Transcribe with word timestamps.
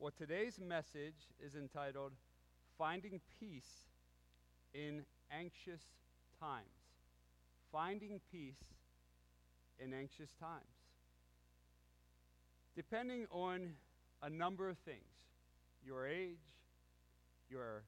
Well, 0.00 0.14
today's 0.16 0.58
message 0.58 1.28
is 1.44 1.54
entitled 1.54 2.12
Finding 2.78 3.20
Peace 3.38 3.68
in 4.72 5.04
Anxious 5.30 5.82
Times. 6.40 6.64
Finding 7.70 8.18
Peace 8.32 8.64
in 9.78 9.92
Anxious 9.92 10.30
Times. 10.40 10.64
Depending 12.74 13.26
on 13.30 13.74
a 14.22 14.30
number 14.30 14.70
of 14.70 14.78
things 14.78 15.04
your 15.84 16.06
age, 16.06 16.38
your 17.50 17.82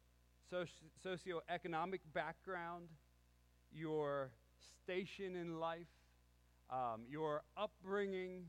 soci- 0.52 0.68
socioeconomic 1.02 2.00
background, 2.12 2.88
your 3.72 4.28
station 4.84 5.34
in 5.34 5.58
life, 5.58 5.86
um, 6.68 7.04
your 7.08 7.42
upbringing, 7.56 8.44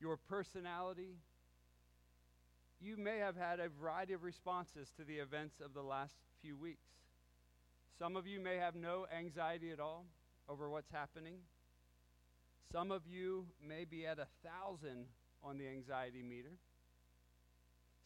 your 0.00 0.16
personality. 0.16 1.18
You 2.84 2.96
may 2.96 3.18
have 3.18 3.36
had 3.36 3.60
a 3.60 3.68
variety 3.68 4.12
of 4.12 4.24
responses 4.24 4.90
to 4.96 5.04
the 5.04 5.18
events 5.18 5.60
of 5.64 5.72
the 5.72 5.82
last 5.82 6.14
few 6.40 6.56
weeks. 6.56 6.88
Some 7.96 8.16
of 8.16 8.26
you 8.26 8.40
may 8.40 8.56
have 8.56 8.74
no 8.74 9.06
anxiety 9.16 9.70
at 9.70 9.78
all 9.78 10.04
over 10.48 10.68
what's 10.68 10.90
happening. 10.90 11.36
Some 12.72 12.90
of 12.90 13.02
you 13.06 13.46
may 13.64 13.84
be 13.84 14.04
at 14.04 14.18
a 14.18 14.26
thousand 14.42 15.06
on 15.44 15.58
the 15.58 15.68
anxiety 15.68 16.24
meter. 16.24 16.56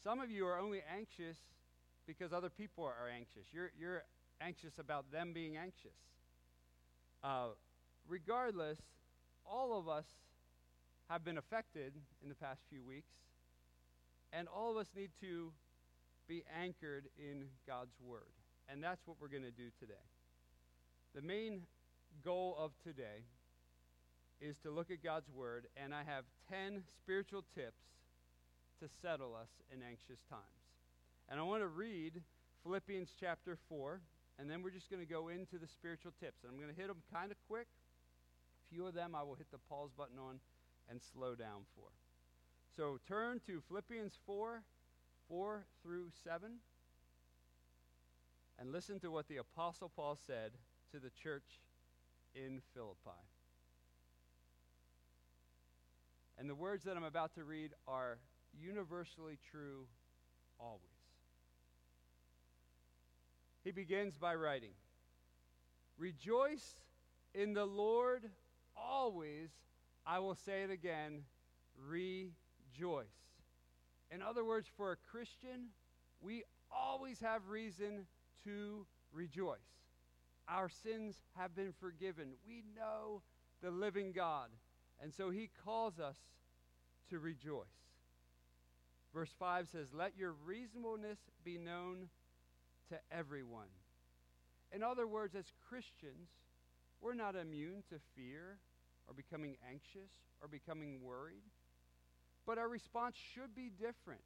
Some 0.05 0.20
of 0.20 0.30
you 0.30 0.47
are 0.47 0.59
only 0.59 0.83
anxious 0.95 1.38
because 2.06 2.34
other 2.34 2.50
people 2.50 2.84
are 2.84 3.08
anxious. 3.08 3.47
You're, 3.52 3.70
you're 3.78 4.02
anxious 4.42 4.78
about 4.78 5.11
them 5.11 5.33
being 5.33 5.56
anxious. 5.56 5.97
Uh, 7.24 7.48
regardless, 8.06 8.78
all 9.50 9.78
of 9.78 9.88
us 9.88 10.05
have 11.08 11.24
been 11.24 11.38
affected 11.38 11.95
in 12.22 12.28
the 12.28 12.34
past 12.34 12.61
few 12.69 12.84
weeks, 12.84 13.14
and 14.36 14.48
all 14.48 14.70
of 14.70 14.76
us 14.76 14.88
need 14.95 15.10
to 15.20 15.50
be 16.28 16.44
anchored 16.60 17.08
in 17.18 17.47
God's 17.66 17.94
Word. 18.05 18.34
And 18.69 18.83
that's 18.83 19.00
what 19.06 19.16
we're 19.20 19.28
going 19.28 19.44
to 19.44 19.50
do 19.50 19.70
today. 19.80 19.94
The 21.14 21.22
main 21.22 21.62
goal 22.22 22.55
of 22.58 22.72
today 22.84 23.24
is 24.41 24.58
to 24.58 24.70
look 24.70 24.91
at 24.91 25.02
God's 25.02 25.30
Word, 25.30 25.69
and 25.83 25.94
I 25.94 26.02
have 26.05 26.24
10 26.50 26.83
spiritual 26.98 27.44
tips 27.55 27.80
to 28.83 28.88
settle 29.00 29.34
us 29.34 29.48
in 29.72 29.80
anxious 29.83 30.20
times. 30.28 30.42
And 31.30 31.41
I 31.41 31.42
want 31.42 31.62
to 31.62 31.68
read 31.68 32.20
Philippians 32.62 33.08
chapter 33.18 33.56
4, 33.70 34.00
and 34.39 34.50
then 34.50 34.62
we're 34.62 34.70
just 34.70 34.91
going 34.91 35.00
to 35.00 35.11
go 35.11 35.28
into 35.28 35.56
the 35.58 35.66
spiritual 35.66 36.12
tips. 36.20 36.44
And 36.44 36.52
I'm 36.52 36.61
going 36.61 36.74
to 36.74 36.78
hit 36.78 36.89
them 36.89 37.00
kind 37.11 37.30
of 37.30 37.39
quick. 37.48 37.68
A 38.61 38.74
few 38.74 38.86
of 38.86 38.92
them 38.92 39.14
I 39.14 39.22
will 39.22 39.36
hit 39.36 39.50
the 39.50 39.62
pause 39.70 39.91
button 39.96 40.18
on 40.18 40.41
and 40.91 41.00
slow 41.14 41.34
down 41.34 41.64
for. 41.74 41.89
So 42.77 42.98
turn 43.08 43.41
to 43.46 43.62
Philippians 43.69 44.19
4 44.27 44.62
4 45.28 45.64
through 45.82 46.08
7 46.24 46.50
and 48.58 48.70
listen 48.70 49.00
to 49.00 49.10
what 49.10 49.28
the 49.28 49.38
Apostle 49.38 49.91
Paul 49.96 50.18
said 50.27 50.52
to 50.92 51.00
the 51.00 51.10
church 51.22 51.62
in 52.34 52.60
Philippi. 52.74 53.22
And 56.38 56.50
the 56.50 56.55
words 56.55 56.84
that 56.84 56.98
I'm 56.98 57.05
about 57.05 57.34
to 57.36 57.44
read 57.44 57.70
are 57.88 58.18
universally 58.60 59.38
true 59.50 59.86
always. 60.61 60.83
He 63.64 63.70
begins 63.72 64.18
by 64.18 64.34
writing 64.34 64.72
Rejoice 65.96 66.77
in 67.34 67.55
the 67.55 67.64
Lord 67.64 68.24
always. 68.77 69.48
I 70.06 70.18
will 70.18 70.34
say 70.34 70.62
it 70.62 70.70
again 70.70 71.22
rejoice. 71.88 72.45
In 72.80 74.22
other 74.22 74.44
words, 74.44 74.69
for 74.77 74.92
a 74.92 74.96
Christian, 75.10 75.69
we 76.20 76.44
always 76.70 77.20
have 77.20 77.48
reason 77.48 78.06
to 78.44 78.86
rejoice. 79.12 79.58
Our 80.48 80.68
sins 80.68 81.16
have 81.36 81.56
been 81.56 81.73
forgiven. 81.80 82.33
We 82.46 82.62
know 82.77 83.23
the 83.62 83.70
living 83.70 84.12
God. 84.12 84.48
And 85.02 85.12
so 85.12 85.30
he 85.30 85.51
calls 85.64 85.98
us 85.98 86.17
to 87.11 87.18
rejoice. 87.18 87.67
Verse 89.12 89.30
5 89.39 89.68
says, 89.68 89.89
Let 89.92 90.12
your 90.17 90.34
reasonableness 90.45 91.18
be 91.45 91.58
known 91.58 92.08
to 92.90 92.98
everyone. 93.11 93.68
In 94.72 94.83
other 94.83 95.06
words, 95.06 95.34
as 95.34 95.46
Christians, 95.68 96.28
we're 97.01 97.14
not 97.14 97.34
immune 97.34 97.83
to 97.90 97.96
fear 98.14 98.58
or 99.08 99.14
becoming 99.14 99.56
anxious 99.68 100.11
or 100.40 100.48
becoming 100.48 101.01
worried. 101.02 101.42
But 102.46 102.58
our 102.58 102.68
response 102.68 103.17
should 103.34 103.55
be 103.55 103.70
different. 103.70 104.20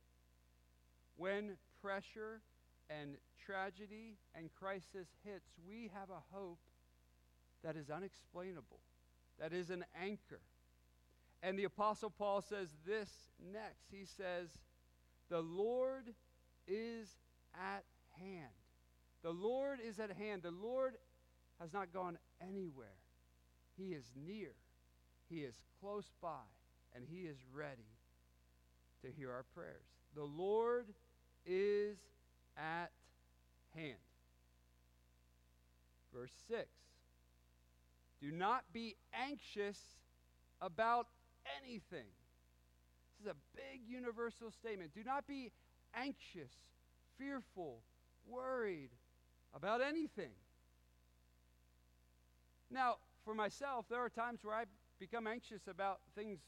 When 1.16 1.56
pressure 1.82 2.42
and 2.91 3.16
tragedy 3.44 4.19
and 4.34 4.50
crisis 4.54 5.08
hits, 5.25 5.48
we 5.66 5.91
have 5.94 6.10
a 6.10 6.36
hope 6.36 6.58
that 7.64 7.76
is 7.76 7.91
unexplainable, 7.91 8.81
that 9.38 9.53
is 9.53 9.70
an 9.70 9.84
anchor. 10.00 10.41
And 11.42 11.58
the 11.58 11.64
Apostle 11.64 12.10
Paul 12.10 12.42
says 12.42 12.69
this 12.86 13.08
next. 13.53 13.86
He 13.91 14.04
says, 14.04 14.50
The 15.31 15.41
Lord 15.41 16.04
is 16.69 17.08
at 17.54 17.84
hand. 18.19 18.52
The 19.22 19.31
Lord 19.31 19.78
is 19.87 19.98
at 19.98 20.12
hand. 20.12 20.42
The 20.42 20.50
Lord 20.50 20.94
has 21.58 21.72
not 21.72 21.92
gone 21.92 22.19
anywhere. 22.42 22.88
He 23.76 23.92
is 23.92 24.04
near, 24.14 24.52
He 25.31 25.37
is 25.37 25.54
close 25.81 26.12
by, 26.20 26.44
and 26.94 27.04
He 27.08 27.20
is 27.20 27.38
ready 27.54 28.00
to 29.03 29.11
hear 29.11 29.31
our 29.31 29.44
prayers. 29.55 29.84
The 30.15 30.25
Lord 30.25 30.87
is 31.47 31.97
at 32.56 32.91
hand. 33.75 33.99
Verse 36.15 36.33
6 36.49 36.66
Do 38.21 38.31
not 38.31 38.65
be 38.72 38.97
anxious 39.15 39.78
about 40.61 41.06
anything. 41.62 42.06
This 43.19 43.27
is 43.27 43.27
a 43.27 43.37
big 43.55 43.81
universal 43.88 44.50
statement. 44.50 44.93
Do 44.94 45.05
not 45.05 45.27
be 45.27 45.53
anxious, 45.94 46.53
fearful, 47.19 47.82
worried 48.28 48.91
about 49.55 49.81
anything. 49.81 50.31
Now, 52.71 52.97
for 53.25 53.34
myself, 53.34 53.87
there 53.91 54.00
are 54.00 54.09
times 54.09 54.41
where 54.43 54.55
I 54.55 54.65
become 54.99 55.27
anxious 55.27 55.67
about 55.67 56.00
things 56.15 56.38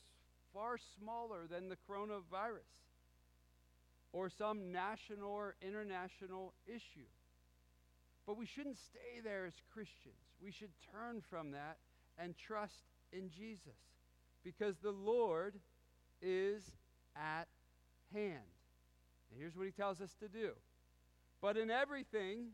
far 0.53 0.77
smaller 0.99 1.47
than 1.51 1.69
the 1.69 1.77
coronavirus 1.89 2.69
or 4.13 4.29
some 4.29 4.73
national 4.73 5.31
or 5.31 5.57
international 5.63 6.53
issue. 6.67 7.09
But 8.27 8.37
we 8.37 8.47
shouldn't 8.47 8.79
stay 8.79 9.21
there 9.25 9.47
as 9.47 9.55
Christians. 9.73 10.15
We 10.43 10.53
should 10.53 10.71
turn 10.93 11.23
from 11.29 11.53
that 11.53 11.79
and 12.19 12.35
trust 12.37 12.85
in 13.13 13.31
Jesus 13.31 13.79
because 14.45 14.77
the 14.83 14.93
Lord 14.93 15.55
is 16.21 16.63
at 17.17 17.49
hand. 18.13 18.39
And 19.31 19.41
here's 19.41 19.57
what 19.57 19.67
he 19.67 19.73
tells 19.73 20.01
us 20.01 20.15
to 20.21 20.29
do. 20.29 20.51
But 21.41 21.57
in 21.57 21.71
everything, 21.71 22.51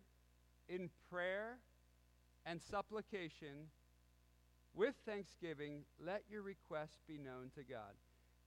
in 0.69 0.89
prayer 1.11 1.59
and 2.47 2.61
supplication, 2.71 3.69
with 4.78 4.94
thanksgiving, 5.05 5.83
let 5.99 6.22
your 6.31 6.43
requests 6.43 7.03
be 7.09 7.19
known 7.19 7.50
to 7.56 7.65
God. 7.65 7.99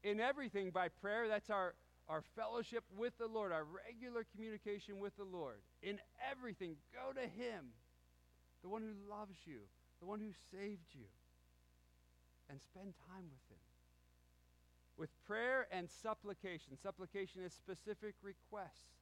In 0.03 0.21
everything, 0.21 0.71
by 0.71 0.87
prayer, 0.87 1.27
that's 1.27 1.49
our, 1.49 1.75
our 2.07 2.23
fellowship 2.35 2.85
with 2.97 3.11
the 3.19 3.27
Lord, 3.27 3.51
our 3.51 3.65
regular 3.65 4.25
communication 4.33 4.99
with 4.99 5.15
the 5.17 5.25
Lord. 5.25 5.59
In 5.83 5.99
everything, 6.31 6.77
go 6.93 7.11
to 7.13 7.27
Him, 7.27 7.75
the 8.63 8.69
one 8.69 8.81
who 8.81 9.11
loves 9.11 9.35
you, 9.45 9.59
the 9.99 10.07
one 10.07 10.19
who 10.19 10.31
saved 10.57 10.95
you, 10.95 11.11
and 12.49 12.61
spend 12.61 12.93
time 13.11 13.25
with 13.29 13.43
Him. 13.49 13.61
With 14.97 15.09
prayer 15.27 15.67
and 15.71 15.89
supplication, 16.01 16.77
supplication 16.81 17.43
is 17.43 17.53
specific 17.53 18.15
requests. 18.23 18.95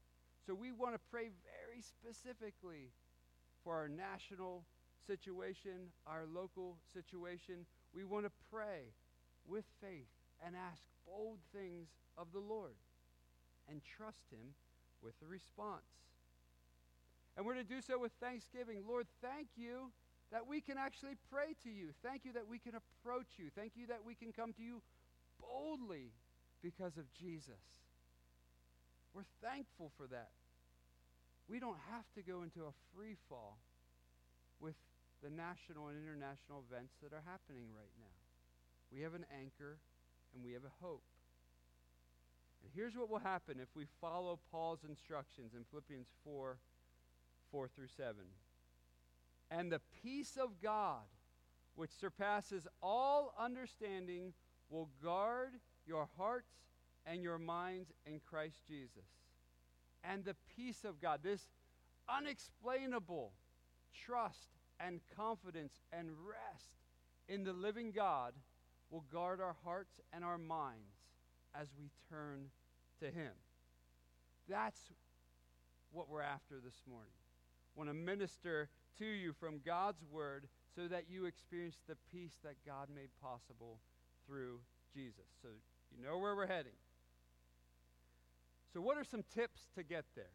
So 0.47 0.55
we 0.55 0.71
want 0.71 0.95
to 0.95 0.99
pray 1.11 1.29
very 1.45 1.81
specifically 1.81 2.89
for 3.63 3.75
our 3.75 3.87
national 3.87 4.63
situation, 5.07 5.91
our 6.07 6.25
local 6.33 6.77
situation. 6.93 7.65
We 7.93 8.03
want 8.03 8.25
to 8.25 8.31
pray 8.51 8.93
with 9.47 9.65
faith 9.81 10.09
and 10.45 10.55
ask 10.55 10.81
bold 11.05 11.39
things 11.53 11.87
of 12.17 12.27
the 12.33 12.39
Lord 12.39 12.75
and 13.69 13.81
trust 13.97 14.25
Him 14.31 14.53
with 15.01 15.19
the 15.19 15.27
response. 15.27 15.89
And 17.37 17.45
we're 17.45 17.55
to 17.55 17.63
do 17.63 17.81
so 17.81 17.99
with 17.99 18.11
thanksgiving. 18.19 18.83
Lord, 18.87 19.07
thank 19.21 19.47
you 19.55 19.91
that 20.31 20.47
we 20.47 20.61
can 20.61 20.77
actually 20.77 21.15
pray 21.31 21.55
to 21.63 21.69
you. 21.69 21.89
Thank 22.03 22.25
you 22.25 22.33
that 22.33 22.47
we 22.49 22.59
can 22.59 22.73
approach 22.75 23.37
you. 23.37 23.45
Thank 23.55 23.73
you 23.75 23.87
that 23.87 24.05
we 24.05 24.13
can 24.13 24.31
come 24.31 24.53
to 24.53 24.61
you 24.61 24.81
boldly 25.39 26.11
because 26.61 26.97
of 26.97 27.05
Jesus. 27.13 27.63
We're 29.13 29.29
thankful 29.41 29.91
for 29.97 30.07
that. 30.07 30.29
We 31.47 31.59
don't 31.59 31.79
have 31.91 32.05
to 32.15 32.21
go 32.21 32.43
into 32.43 32.61
a 32.61 32.73
free 32.95 33.15
fall 33.27 33.57
with 34.59 34.75
the 35.23 35.29
national 35.29 35.87
and 35.89 35.97
international 35.97 36.63
events 36.69 36.93
that 37.03 37.13
are 37.13 37.23
happening 37.25 37.67
right 37.75 37.93
now. 37.99 38.15
We 38.91 39.01
have 39.01 39.13
an 39.13 39.25
anchor 39.35 39.77
and 40.33 40.43
we 40.43 40.53
have 40.53 40.63
a 40.63 40.85
hope. 40.85 41.03
And 42.63 42.71
here's 42.75 42.95
what 42.95 43.09
will 43.09 43.19
happen 43.19 43.59
if 43.59 43.69
we 43.75 43.85
follow 44.01 44.39
Paul's 44.51 44.83
instructions 44.87 45.53
in 45.53 45.63
Philippians 45.69 46.07
4 46.23 46.57
4 47.51 47.67
through 47.67 47.87
7. 47.97 48.15
And 49.49 49.71
the 49.71 49.81
peace 50.03 50.37
of 50.39 50.61
God, 50.61 51.01
which 51.75 51.89
surpasses 51.89 52.67
all 52.81 53.33
understanding, 53.39 54.33
will 54.69 54.89
guard 55.03 55.53
your 55.87 56.07
hearts 56.17 56.53
and 57.05 57.23
your 57.23 57.39
minds 57.39 57.91
in 58.05 58.19
Christ 58.19 58.59
Jesus. 58.67 59.09
And 60.03 60.23
the 60.23 60.35
peace 60.55 60.83
of 60.85 61.01
God, 61.01 61.21
this 61.23 61.47
unexplainable 62.07 63.31
trust 64.05 64.58
and 64.79 65.01
confidence 65.15 65.81
and 65.91 66.09
rest 66.09 66.71
in 67.27 67.43
the 67.43 67.53
living 67.53 67.91
God, 67.91 68.33
will 68.89 69.05
guard 69.11 69.39
our 69.39 69.55
hearts 69.63 69.99
and 70.11 70.23
our 70.23 70.37
minds 70.37 70.95
as 71.53 71.67
we 71.77 71.91
turn 72.09 72.45
to 72.99 73.05
Him. 73.05 73.33
That's 74.47 74.79
what 75.91 76.09
we're 76.09 76.21
after 76.21 76.55
this 76.63 76.81
morning. 76.89 77.11
Want 77.75 77.89
to 77.89 77.93
minister 77.93 78.69
to 78.97 79.05
you 79.05 79.33
from 79.33 79.59
God's 79.65 80.03
Word 80.11 80.47
so 80.75 80.87
that 80.87 81.05
you 81.09 81.25
experience 81.25 81.77
the 81.87 81.95
peace 82.11 82.37
that 82.43 82.55
God 82.65 82.87
made 82.93 83.09
possible 83.21 83.79
through 84.25 84.59
Jesus. 84.93 85.25
So 85.41 85.49
you 85.95 86.03
know 86.03 86.17
where 86.17 86.35
we're 86.35 86.47
heading. 86.47 86.73
So, 88.73 88.81
what 88.81 88.97
are 88.97 89.03
some 89.03 89.23
tips 89.33 89.61
to 89.75 89.83
get 89.83 90.05
there? 90.15 90.31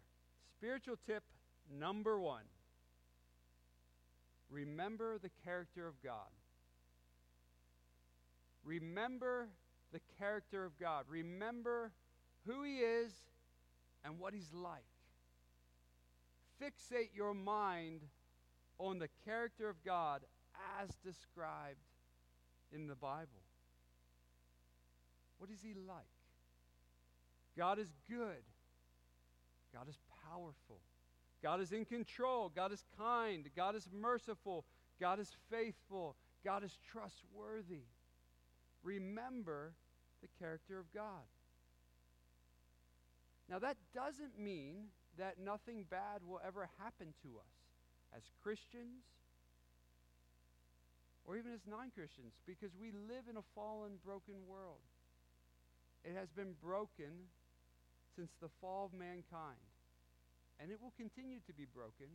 Spiritual 0.56 0.96
tip 1.06 1.23
number 1.70 2.19
one 2.19 2.43
remember 4.54 5.18
the 5.18 5.30
character 5.44 5.86
of 5.86 6.00
God. 6.02 6.30
Remember 8.64 9.48
the 9.92 10.00
character 10.18 10.64
of 10.64 10.78
God. 10.78 11.04
Remember 11.08 11.92
who 12.46 12.62
He 12.62 12.78
is 12.78 13.12
and 14.04 14.18
what 14.18 14.32
He's 14.32 14.52
like. 14.52 14.84
Fixate 16.62 17.10
your 17.14 17.34
mind 17.34 18.02
on 18.78 18.98
the 18.98 19.08
character 19.24 19.68
of 19.68 19.82
God 19.84 20.22
as 20.80 20.88
described 21.04 21.80
in 22.72 22.86
the 22.86 22.94
Bible. 22.94 23.42
What 25.38 25.50
is 25.50 25.58
He 25.62 25.74
like? 25.74 26.04
God 27.56 27.78
is 27.78 27.92
good. 28.08 28.44
God 29.72 29.88
is 29.88 29.98
powerful. 30.28 30.80
God 31.44 31.61
is 31.61 31.73
in 31.73 31.85
control. 31.85 32.50
God 32.56 32.73
is 32.73 32.82
kind. 32.96 33.46
God 33.55 33.76
is 33.76 33.87
merciful. 33.93 34.64
God 34.99 35.20
is 35.20 35.31
faithful. 35.50 36.17
God 36.43 36.64
is 36.64 36.79
trustworthy. 36.91 37.85
Remember 38.82 39.75
the 40.23 40.29
character 40.38 40.79
of 40.79 40.91
God. 40.94 41.29
Now, 43.50 43.58
that 43.58 43.76
doesn't 43.94 44.38
mean 44.38 44.88
that 45.19 45.35
nothing 45.38 45.85
bad 45.91 46.25
will 46.26 46.41
ever 46.46 46.70
happen 46.79 47.12
to 47.23 47.29
us 47.38 47.55
as 48.17 48.23
Christians 48.43 49.05
or 51.26 51.37
even 51.37 51.52
as 51.52 51.61
non 51.69 51.91
Christians 51.94 52.32
because 52.46 52.70
we 52.81 52.88
live 52.93 53.29
in 53.29 53.37
a 53.37 53.44
fallen, 53.55 53.93
broken 54.02 54.35
world. 54.49 54.81
It 56.05 56.17
has 56.17 56.31
been 56.31 56.55
broken 56.62 57.29
since 58.17 58.31
the 58.41 58.49
fall 58.62 58.87
of 58.87 58.99
mankind, 58.99 59.61
and 60.60 60.70
it 60.70 60.80
will 60.80 60.92
continue 60.96 61.38
to 61.46 61.52
be 61.52 61.66
broken 61.66 62.08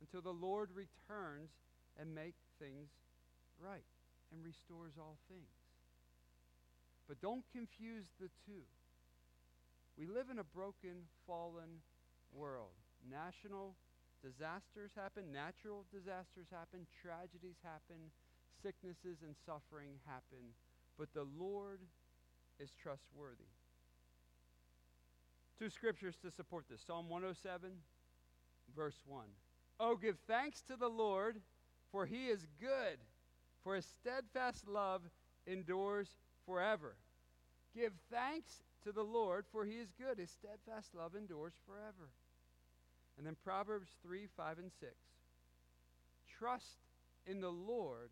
until 0.00 0.20
the 0.20 0.32
Lord 0.34 0.70
returns 0.74 1.50
and 1.98 2.14
make 2.14 2.34
things 2.58 2.88
right 3.60 3.84
and 4.32 4.44
restores 4.44 4.94
all 4.98 5.18
things. 5.28 5.52
But 7.08 7.20
don't 7.20 7.44
confuse 7.52 8.06
the 8.20 8.30
two. 8.46 8.64
We 9.98 10.06
live 10.06 10.30
in 10.30 10.38
a 10.38 10.44
broken, 10.44 11.10
fallen 11.26 11.82
world. 12.32 12.72
National 13.04 13.74
disasters 14.22 14.92
happen, 14.94 15.32
natural 15.32 15.84
disasters 15.92 16.46
happen, 16.52 16.86
tragedies 17.02 17.58
happen, 17.64 18.12
sicknesses 18.62 19.24
and 19.24 19.34
suffering 19.44 19.98
happen, 20.06 20.54
but 20.96 21.08
the 21.12 21.26
Lord 21.36 21.80
is 22.60 22.70
trustworthy. 22.76 23.48
Two 25.60 25.68
scriptures 25.68 26.16
to 26.22 26.30
support 26.30 26.64
this 26.70 26.80
Psalm 26.86 27.10
107, 27.10 27.70
verse 28.74 28.96
1. 29.06 29.26
Oh, 29.78 29.94
give 29.94 30.16
thanks 30.26 30.62
to 30.62 30.74
the 30.74 30.88
Lord, 30.88 31.36
for 31.92 32.06
he 32.06 32.28
is 32.28 32.46
good, 32.58 32.96
for 33.62 33.74
his 33.74 33.84
steadfast 33.84 34.66
love 34.66 35.02
endures 35.46 36.08
forever. 36.46 36.96
Give 37.74 37.92
thanks 38.10 38.62
to 38.84 38.92
the 38.92 39.02
Lord, 39.02 39.44
for 39.52 39.66
he 39.66 39.72
is 39.72 39.92
good. 40.00 40.18
His 40.18 40.30
steadfast 40.30 40.94
love 40.94 41.14
endures 41.14 41.52
forever. 41.66 42.08
And 43.18 43.26
then 43.26 43.36
Proverbs 43.44 43.90
3 44.02 44.28
5 44.34 44.58
and 44.60 44.72
6. 44.80 44.92
Trust 46.38 46.78
in 47.26 47.42
the 47.42 47.50
Lord 47.50 48.08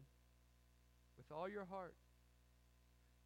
with 1.17 1.33
all 1.35 1.49
your 1.49 1.65
heart. 1.65 1.95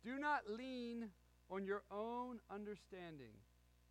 Do 0.04 0.16
not 0.20 0.42
lean 0.48 1.08
on 1.50 1.64
your 1.64 1.82
own 1.90 2.38
understanding. 2.48 3.34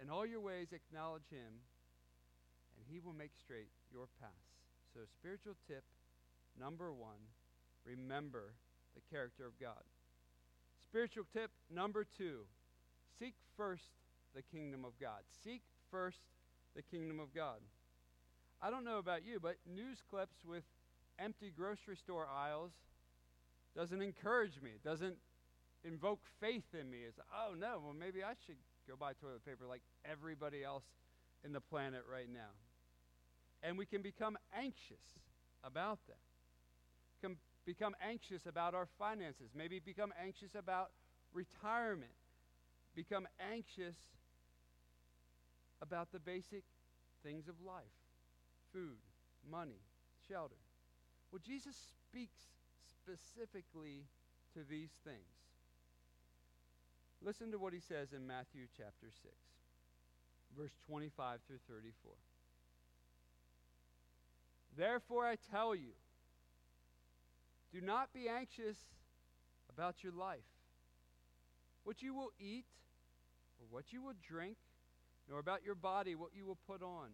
In 0.01 0.09
all 0.09 0.25
your 0.25 0.41
ways, 0.41 0.73
acknowledge 0.73 1.29
him, 1.29 1.61
and 2.75 2.85
he 2.89 2.99
will 2.99 3.13
make 3.13 3.31
straight 3.37 3.69
your 3.91 4.07
paths. 4.19 4.33
So, 4.93 5.01
spiritual 5.13 5.53
tip 5.67 5.83
number 6.59 6.91
one 6.91 7.21
remember 7.85 8.53
the 8.95 9.01
character 9.09 9.45
of 9.45 9.59
God. 9.59 9.83
Spiritual 10.83 11.25
tip 11.31 11.51
number 11.73 12.05
two 12.17 12.41
seek 13.19 13.35
first 13.55 13.89
the 14.35 14.41
kingdom 14.41 14.83
of 14.83 14.99
God. 14.99 15.21
Seek 15.43 15.61
first 15.89 16.19
the 16.75 16.81
kingdom 16.81 17.19
of 17.19 17.33
God. 17.33 17.59
I 18.61 18.69
don't 18.69 18.83
know 18.83 18.97
about 18.97 19.25
you, 19.25 19.39
but 19.39 19.57
news 19.65 19.97
clips 20.09 20.43
with 20.45 20.63
empty 21.19 21.51
grocery 21.55 21.95
store 21.95 22.27
aisles 22.27 22.71
doesn't 23.75 24.01
encourage 24.01 24.61
me. 24.61 24.71
It 24.71 24.83
doesn't 24.83 25.15
invoke 25.83 26.19
faith 26.39 26.75
in 26.79 26.89
me. 26.89 26.99
It's, 27.07 27.19
oh 27.33 27.53
no, 27.57 27.81
well, 27.83 27.95
maybe 27.97 28.23
I 28.23 28.33
should 28.45 28.57
go 28.91 28.97
buy 28.99 29.13
toilet 29.13 29.45
paper 29.45 29.65
like 29.67 29.81
everybody 30.03 30.63
else 30.63 30.83
in 31.45 31.53
the 31.53 31.61
planet 31.61 32.03
right 32.11 32.27
now. 32.31 32.51
And 33.63 33.77
we 33.77 33.85
can 33.85 34.01
become 34.01 34.37
anxious 34.57 35.03
about 35.63 35.99
that. 36.07 36.19
Can 37.21 37.37
become 37.65 37.95
anxious 38.05 38.45
about 38.45 38.73
our 38.73 38.87
finances, 38.97 39.51
maybe 39.55 39.79
become 39.79 40.11
anxious 40.21 40.55
about 40.55 40.89
retirement, 41.33 42.11
become 42.95 43.27
anxious 43.51 43.95
about 45.81 46.11
the 46.11 46.19
basic 46.19 46.63
things 47.23 47.47
of 47.47 47.55
life 47.65 47.83
food, 48.73 48.97
money, 49.49 49.81
shelter. 50.27 50.55
Well, 51.31 51.41
Jesus 51.45 51.75
speaks 51.75 52.39
specifically 52.89 54.05
to 54.53 54.63
these 54.69 54.91
things. 55.03 55.27
Listen 57.23 57.51
to 57.51 57.59
what 57.59 57.73
he 57.73 57.79
says 57.79 58.13
in 58.13 58.25
Matthew 58.25 58.65
chapter 58.75 59.07
6, 59.11 59.33
verse 60.57 60.71
25 60.87 61.39
through 61.47 61.59
34. 61.69 62.13
Therefore, 64.75 65.27
I 65.27 65.35
tell 65.51 65.75
you, 65.75 65.91
do 67.71 67.79
not 67.79 68.11
be 68.11 68.27
anxious 68.27 68.77
about 69.71 70.03
your 70.03 70.13
life, 70.13 70.39
what 71.83 72.01
you 72.01 72.15
will 72.15 72.31
eat, 72.39 72.65
or 73.59 73.67
what 73.69 73.93
you 73.93 74.01
will 74.01 74.15
drink, 74.27 74.57
nor 75.29 75.39
about 75.39 75.63
your 75.63 75.75
body, 75.75 76.15
what 76.15 76.31
you 76.35 76.45
will 76.45 76.57
put 76.67 76.81
on. 76.81 77.09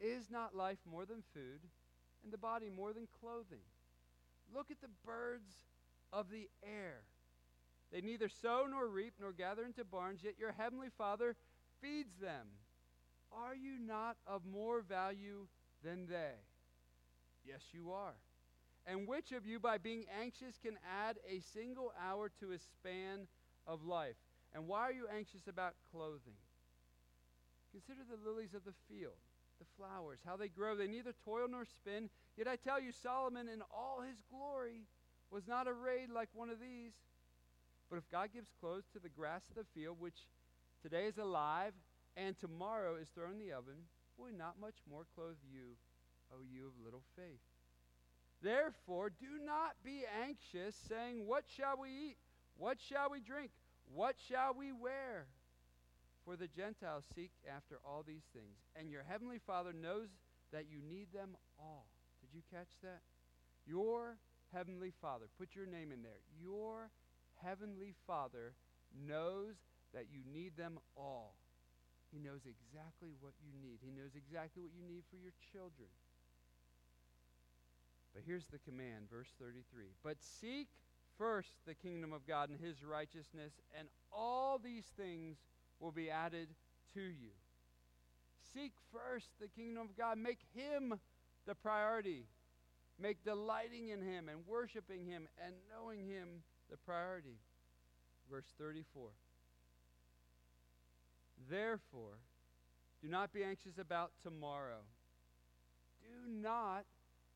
Is 0.00 0.30
not 0.30 0.54
life 0.54 0.78
more 0.88 1.04
than 1.06 1.22
food, 1.34 1.60
and 2.22 2.32
the 2.32 2.38
body 2.38 2.70
more 2.70 2.92
than 2.92 3.08
clothing? 3.20 3.62
Look 4.54 4.70
at 4.70 4.80
the 4.80 4.88
birds 5.04 5.50
of 6.12 6.30
the 6.30 6.48
air. 6.62 7.02
They 7.92 8.00
neither 8.00 8.28
sow 8.28 8.66
nor 8.68 8.88
reap 8.88 9.14
nor 9.20 9.32
gather 9.32 9.64
into 9.64 9.84
barns, 9.84 10.20
yet 10.22 10.38
your 10.38 10.52
heavenly 10.52 10.88
Father 10.96 11.36
feeds 11.80 12.14
them. 12.16 12.46
Are 13.30 13.54
you 13.54 13.78
not 13.78 14.16
of 14.26 14.42
more 14.50 14.80
value 14.80 15.46
than 15.84 16.06
they? 16.06 16.34
Yes, 17.44 17.60
you 17.72 17.92
are. 17.92 18.14
And 18.86 19.06
which 19.06 19.32
of 19.32 19.46
you, 19.46 19.60
by 19.60 19.78
being 19.78 20.04
anxious, 20.20 20.58
can 20.62 20.78
add 21.06 21.16
a 21.28 21.40
single 21.52 21.92
hour 22.00 22.30
to 22.40 22.48
his 22.48 22.62
span 22.62 23.26
of 23.66 23.84
life? 23.84 24.16
And 24.54 24.66
why 24.66 24.80
are 24.80 24.92
you 24.92 25.06
anxious 25.14 25.46
about 25.46 25.74
clothing? 25.92 26.40
Consider 27.72 28.00
the 28.08 28.28
lilies 28.28 28.54
of 28.54 28.64
the 28.64 28.74
field 28.88 29.16
the 29.62 29.68
flowers, 29.76 30.18
how 30.26 30.36
they 30.36 30.48
grow. 30.48 30.74
They 30.74 30.88
neither 30.88 31.14
toil 31.24 31.46
nor 31.48 31.64
spin. 31.64 32.10
Yet 32.36 32.48
I 32.48 32.56
tell 32.56 32.80
you, 32.80 32.90
Solomon 32.90 33.48
in 33.48 33.62
all 33.72 34.00
his 34.00 34.18
glory 34.30 34.82
was 35.30 35.46
not 35.46 35.68
arrayed 35.68 36.10
like 36.10 36.28
one 36.34 36.50
of 36.50 36.60
these. 36.60 36.92
But 37.92 37.98
if 37.98 38.10
God 38.10 38.30
gives 38.32 38.48
clothes 38.58 38.88
to 38.94 38.98
the 38.98 39.10
grass 39.10 39.42
of 39.50 39.54
the 39.54 39.68
field, 39.78 40.00
which 40.00 40.16
today 40.82 41.04
is 41.04 41.18
alive 41.18 41.74
and 42.16 42.34
tomorrow 42.38 42.96
is 42.96 43.10
thrown 43.10 43.32
in 43.32 43.38
the 43.38 43.52
oven, 43.52 43.84
will 44.16 44.28
he 44.28 44.32
not 44.32 44.58
much 44.58 44.76
more 44.88 45.04
clothe 45.14 45.36
you, 45.44 45.76
O 46.32 46.40
you 46.40 46.68
of 46.68 46.72
little 46.82 47.02
faith? 47.14 47.44
Therefore, 48.40 49.10
do 49.10 49.44
not 49.44 49.76
be 49.84 50.04
anxious, 50.24 50.74
saying, 50.88 51.26
What 51.26 51.44
shall 51.54 51.76
we 51.78 51.90
eat? 51.90 52.16
What 52.56 52.78
shall 52.80 53.10
we 53.10 53.20
drink? 53.20 53.50
What 53.94 54.16
shall 54.26 54.54
we 54.58 54.72
wear? 54.72 55.26
For 56.24 56.34
the 56.34 56.48
Gentiles 56.48 57.04
seek 57.14 57.32
after 57.46 57.76
all 57.84 58.02
these 58.08 58.24
things, 58.32 58.56
and 58.74 58.90
your 58.90 59.04
heavenly 59.06 59.38
Father 59.46 59.74
knows 59.74 60.08
that 60.50 60.64
you 60.70 60.80
need 60.80 61.08
them 61.12 61.36
all. 61.58 61.84
Did 62.22 62.34
you 62.34 62.40
catch 62.50 62.72
that? 62.82 63.02
Your 63.66 64.16
heavenly 64.50 64.94
Father, 65.02 65.26
put 65.38 65.54
your 65.54 65.66
name 65.66 65.92
in 65.92 66.02
there. 66.02 66.24
Your 66.40 66.88
heavenly 67.44 67.94
Father 68.06 68.54
knows 69.06 69.54
that 69.94 70.06
you 70.10 70.20
need 70.32 70.56
them 70.56 70.78
all. 70.96 71.34
He 72.12 72.18
knows 72.18 72.44
exactly 72.44 73.10
what 73.20 73.32
you 73.40 73.52
need. 73.60 73.78
He 73.80 73.90
knows 73.90 74.12
exactly 74.14 74.62
what 74.62 74.72
you 74.76 74.84
need 74.86 75.04
for 75.10 75.16
your 75.16 75.32
children. 75.52 75.88
But 78.14 78.22
here's 78.26 78.46
the 78.46 78.58
command, 78.58 79.08
verse 79.10 79.28
33. 79.40 79.96
But 80.04 80.16
seek 80.20 80.68
first 81.16 81.48
the 81.66 81.74
kingdom 81.74 82.12
of 82.12 82.26
God 82.26 82.50
and 82.50 82.60
his 82.60 82.84
righteousness, 82.84 83.52
and 83.78 83.88
all 84.12 84.58
these 84.58 84.84
things 84.96 85.38
will 85.80 85.92
be 85.92 86.10
added 86.10 86.48
to 86.94 87.00
you. 87.00 87.32
Seek 88.52 88.72
first 88.92 89.28
the 89.40 89.48
kingdom 89.48 89.88
of 89.88 89.96
God. 89.96 90.18
Make 90.18 90.40
him 90.54 90.94
the 91.46 91.54
priority. 91.54 92.26
Make 93.00 93.24
delighting 93.24 93.88
in 93.88 94.02
him 94.02 94.28
and 94.28 94.46
worshiping 94.46 95.06
him 95.06 95.26
and 95.42 95.54
knowing 95.72 96.06
him 96.06 96.42
the 96.72 96.78
priority. 96.78 97.36
Verse 98.30 98.46
34. 98.58 99.10
Therefore, 101.50 102.16
do 103.02 103.08
not 103.08 103.32
be 103.32 103.44
anxious 103.44 103.78
about 103.78 104.10
tomorrow. 104.22 104.80
Do 106.00 106.32
not 106.32 106.84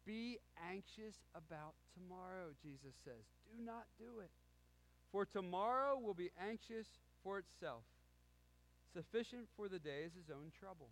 be 0.06 0.38
anxious 0.72 1.16
about 1.34 1.74
tomorrow, 1.92 2.54
Jesus 2.62 2.94
says. 3.04 3.26
Do 3.52 3.62
not 3.62 3.84
do 3.98 4.20
it. 4.20 4.30
For 5.12 5.26
tomorrow 5.26 5.98
will 5.98 6.14
be 6.14 6.30
anxious 6.40 6.86
for 7.22 7.38
itself. 7.38 7.82
Sufficient 8.94 9.48
for 9.56 9.68
the 9.68 9.78
day 9.78 10.04
is 10.06 10.12
his 10.14 10.30
own 10.30 10.50
trouble. 10.58 10.88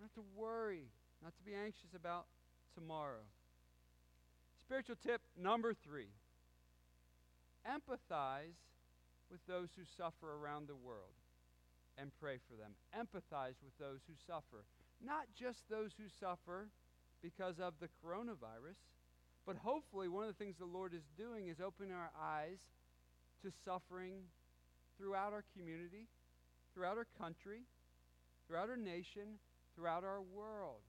Not 0.00 0.14
to 0.14 0.22
worry, 0.36 0.84
not 1.22 1.34
to 1.36 1.42
be 1.42 1.52
anxious 1.54 1.94
about 1.96 2.26
tomorrow. 2.74 3.26
Spiritual 4.66 4.96
tip 5.04 5.20
number 5.36 5.74
three 5.74 6.08
empathize 7.66 8.58
with 9.30 9.40
those 9.46 9.68
who 9.76 9.82
suffer 9.96 10.34
around 10.34 10.68
the 10.68 10.76
world 10.76 11.16
and 11.98 12.10
pray 12.20 12.38
for 12.48 12.56
them. 12.56 12.72
Empathize 12.96 13.56
with 13.64 13.76
those 13.78 14.00
who 14.06 14.14
suffer. 14.26 14.64
Not 15.04 15.26
just 15.38 15.68
those 15.68 15.92
who 15.96 16.08
suffer 16.20 16.68
because 17.22 17.58
of 17.58 17.74
the 17.80 17.88
coronavirus, 18.04 18.78
but 19.46 19.56
hopefully 19.56 20.08
one 20.08 20.24
of 20.24 20.28
the 20.28 20.44
things 20.44 20.56
the 20.58 20.64
Lord 20.64 20.94
is 20.94 21.02
doing 21.16 21.48
is 21.48 21.60
opening 21.60 21.92
our 21.92 22.10
eyes 22.20 22.58
to 23.42 23.50
suffering 23.64 24.14
throughout 24.98 25.32
our 25.32 25.44
community, 25.56 26.06
throughout 26.74 26.96
our 26.96 27.08
country, 27.18 27.62
throughout 28.46 28.70
our 28.70 28.76
nation, 28.76 29.38
throughout 29.74 30.04
our 30.04 30.20
world. 30.22 30.82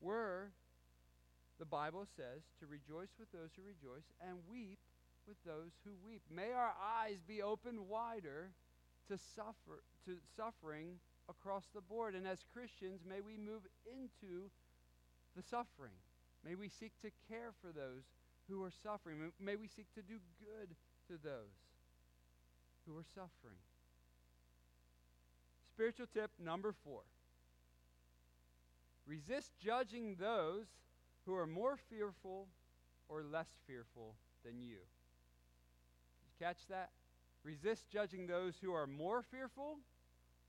We're, 0.00 0.50
the 1.58 1.64
Bible 1.64 2.06
says, 2.16 2.42
to 2.60 2.66
rejoice 2.66 3.14
with 3.18 3.32
those 3.32 3.50
who 3.56 3.62
rejoice 3.62 4.04
and 4.20 4.38
weep 4.50 4.78
with 5.28 5.36
those 5.44 5.72
who 5.84 5.90
weep. 6.04 6.22
May 6.34 6.52
our 6.52 6.72
eyes 6.80 7.18
be 7.28 7.42
opened 7.42 7.86
wider 7.86 8.50
to 9.08 9.18
suffer 9.36 9.84
to 10.06 10.16
suffering 10.36 10.96
across 11.28 11.64
the 11.74 11.82
board. 11.82 12.14
And 12.14 12.26
as 12.26 12.38
Christians, 12.52 13.00
may 13.06 13.20
we 13.20 13.36
move 13.36 13.62
into 13.86 14.48
the 15.36 15.42
suffering. 15.42 15.92
May 16.44 16.54
we 16.54 16.68
seek 16.68 16.92
to 17.02 17.10
care 17.28 17.52
for 17.60 17.72
those 17.72 18.04
who 18.48 18.62
are 18.62 18.72
suffering. 18.82 19.30
May 19.38 19.56
we 19.56 19.68
seek 19.68 19.86
to 19.94 20.02
do 20.02 20.16
good 20.40 20.74
to 21.08 21.22
those 21.22 21.60
who 22.86 22.96
are 22.96 23.04
suffering. 23.14 23.60
Spiritual 25.74 26.06
tip 26.12 26.30
number 26.42 26.74
four 26.84 27.02
resist 29.06 29.52
judging 29.64 30.16
those 30.18 30.66
who 31.24 31.34
are 31.34 31.46
more 31.46 31.78
fearful 31.88 32.46
or 33.08 33.22
less 33.22 33.48
fearful 33.66 34.14
than 34.44 34.60
you. 34.60 34.78
Catch 36.38 36.66
that? 36.68 36.90
Resist 37.44 37.88
judging 37.90 38.26
those 38.26 38.54
who 38.60 38.72
are 38.72 38.86
more 38.86 39.22
fearful 39.22 39.78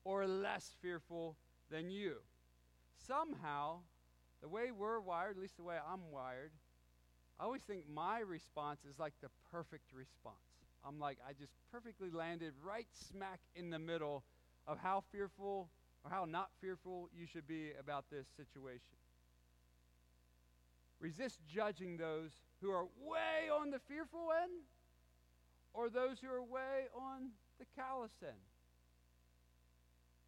or 0.04 0.26
less 0.28 0.76
fearful 0.82 1.36
than 1.70 1.90
you. 1.90 2.16
Somehow, 3.08 3.80
the 4.42 4.48
way 4.48 4.72
we're 4.72 5.00
wired, 5.00 5.36
at 5.38 5.42
least 5.42 5.58
the 5.58 5.64
way 5.64 5.76
I'm 5.92 6.12
wired, 6.12 6.52
I 7.40 7.44
always 7.44 7.62
think 7.62 7.84
my 7.88 8.20
response 8.20 8.82
is 8.90 9.00
like 9.00 9.14
the 9.22 9.30
perfect 9.52 9.94
response. 9.94 10.36
I'm 10.86 11.00
like, 11.00 11.18
I 11.28 11.34
just 11.34 11.54
perfectly 11.72 12.10
landed 12.10 12.54
right 12.64 12.88
smack 13.12 13.40
in 13.56 13.70
the 13.70 13.80
middle 13.80 14.24
of 14.68 14.78
how 14.78 15.04
fearful 15.12 15.70
or 16.04 16.12
how 16.12 16.26
not 16.26 16.50
fearful 16.62 17.10
you 17.18 17.26
should 17.26 17.48
be 17.48 17.72
about 17.80 18.06
this 18.10 18.28
situation. 18.36 18.98
Resist 21.00 21.40
judging 21.48 21.98
those 21.98 22.32
who 22.62 22.72
are 22.72 22.86
way 23.02 23.50
on 23.50 23.70
the 23.72 23.80
fearful 23.80 24.28
end 24.42 24.52
or 25.80 25.90
those 25.90 26.20
who 26.20 26.28
are 26.28 26.44
way 26.44 26.92
on 26.92 27.32
the 27.58 27.66
callous 27.74 28.12
end. 28.22 28.44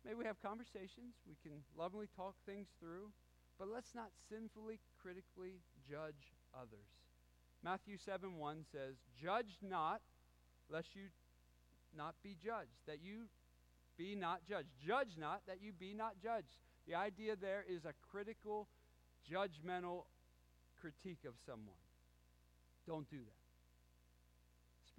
May 0.07 0.15
we 0.15 0.23
have 0.23 0.41
conversations. 0.41 1.19
We 1.27 1.35
can 1.43 1.59
lovingly 1.77 2.07
talk 2.15 2.35
things 2.45 2.67
through, 2.79 3.11
but 3.59 3.67
let's 3.67 3.93
not 3.93 4.15
sinfully, 4.31 4.79
critically 5.03 5.59
judge 5.83 6.31
others. 6.55 6.87
Matthew 7.63 7.97
7 7.97 8.37
1 8.37 8.63
says, 8.71 8.95
Judge 9.21 9.59
not, 9.61 9.99
lest 10.71 10.95
you 10.95 11.11
not 11.95 12.15
be 12.23 12.37
judged, 12.41 12.79
that 12.87 13.03
you 13.03 13.27
be 13.97 14.15
not 14.15 14.39
judged. 14.47 14.69
Judge 14.79 15.19
not, 15.19 15.41
that 15.47 15.57
you 15.61 15.73
be 15.73 15.93
not 15.93 16.15
judged. 16.23 16.63
The 16.87 16.95
idea 16.95 17.35
there 17.35 17.65
is 17.67 17.83
a 17.83 17.91
critical, 18.09 18.69
judgmental 19.29 20.05
critique 20.79 21.27
of 21.27 21.33
someone. 21.45 21.83
Don't 22.87 23.07
do 23.11 23.17
that. 23.17 23.40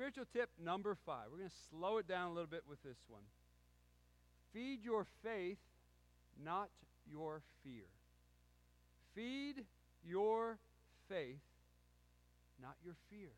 Spiritual 0.03 0.27
tip 0.33 0.51
number 0.61 0.97
five. 1.07 1.27
We're 1.31 1.39
going 1.39 1.49
to 1.49 1.57
slow 1.71 1.99
it 1.99 2.09
down 2.09 2.27
a 2.27 2.35
little 2.35 2.51
bit 2.51 2.65
with 2.69 2.83
this 2.83 2.99
one. 3.07 3.23
Feed 4.53 4.83
your 4.83 5.07
faith, 5.23 5.61
not 6.45 6.71
your 7.09 7.41
fear. 7.63 7.87
Feed 9.15 9.65
your 10.05 10.59
faith, 11.09 11.39
not 12.61 12.75
your 12.85 12.97
fear. 13.11 13.31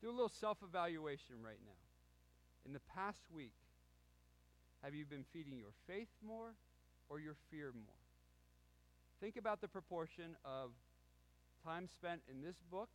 Do 0.00 0.08
a 0.08 0.10
little 0.10 0.32
self 0.40 0.56
evaluation 0.66 1.34
right 1.44 1.60
now. 1.66 1.82
In 2.64 2.72
the 2.72 2.80
past 2.96 3.20
week, 3.30 3.52
have 4.82 4.94
you 4.94 5.04
been 5.04 5.26
feeding 5.34 5.58
your 5.58 5.74
faith 5.86 6.08
more 6.26 6.54
or 7.10 7.20
your 7.20 7.36
fear 7.50 7.72
more? 7.74 8.00
Think 9.20 9.36
about 9.36 9.60
the 9.60 9.68
proportion 9.68 10.34
of 10.46 10.70
time 11.62 11.88
spent 11.88 12.22
in 12.26 12.40
this 12.40 12.56
book 12.70 12.88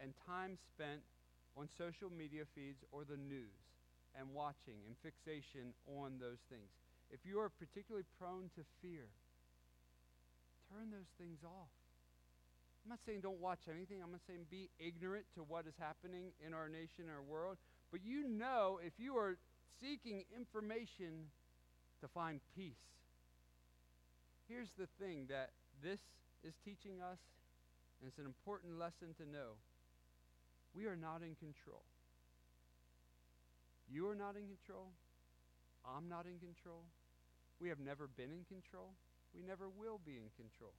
and 0.00 0.14
time 0.26 0.56
spent 0.72 1.02
on 1.56 1.68
social 1.80 2.12
media 2.12 2.44
feeds 2.54 2.84
or 2.92 3.02
the 3.04 3.16
news 3.16 3.56
and 4.16 4.28
watching 4.32 4.80
and 4.86 4.94
fixation 5.02 5.72
on 5.98 6.20
those 6.20 6.40
things. 6.52 6.68
If 7.10 7.24
you 7.24 7.40
are 7.40 7.48
particularly 7.48 8.04
prone 8.20 8.52
to 8.56 8.62
fear, 8.80 9.08
turn 10.68 10.92
those 10.92 11.10
things 11.18 11.40
off. 11.44 11.72
I'm 12.84 12.90
not 12.90 13.00
saying 13.04 13.20
don't 13.20 13.40
watch 13.40 13.66
anything. 13.66 13.98
I'm 14.02 14.12
not 14.12 14.22
saying 14.26 14.46
be 14.50 14.70
ignorant 14.78 15.26
to 15.34 15.42
what 15.42 15.66
is 15.66 15.74
happening 15.78 16.30
in 16.44 16.54
our 16.54 16.68
nation, 16.68 17.10
our 17.10 17.22
world. 17.22 17.56
But 17.90 18.00
you 18.04 18.28
know 18.28 18.78
if 18.84 18.92
you 18.98 19.16
are 19.16 19.36
seeking 19.80 20.24
information 20.36 21.30
to 22.00 22.08
find 22.08 22.40
peace. 22.54 22.78
Here's 24.48 24.70
the 24.78 24.86
thing 25.02 25.26
that 25.28 25.50
this 25.82 25.98
is 26.44 26.54
teaching 26.64 27.02
us, 27.02 27.18
and 28.00 28.08
it's 28.08 28.18
an 28.18 28.26
important 28.26 28.78
lesson 28.78 29.14
to 29.18 29.26
know. 29.26 29.58
We 30.76 30.84
are 30.86 30.96
not 30.96 31.22
in 31.22 31.34
control. 31.36 31.82
You 33.88 34.08
are 34.08 34.14
not 34.14 34.36
in 34.36 34.46
control. 34.46 34.88
I'm 35.86 36.08
not 36.08 36.26
in 36.26 36.38
control. 36.38 36.82
We 37.60 37.70
have 37.70 37.80
never 37.80 38.08
been 38.08 38.30
in 38.30 38.44
control. 38.44 38.92
We 39.34 39.42
never 39.42 39.68
will 39.68 40.00
be 40.04 40.16
in 40.16 40.28
control. 40.36 40.74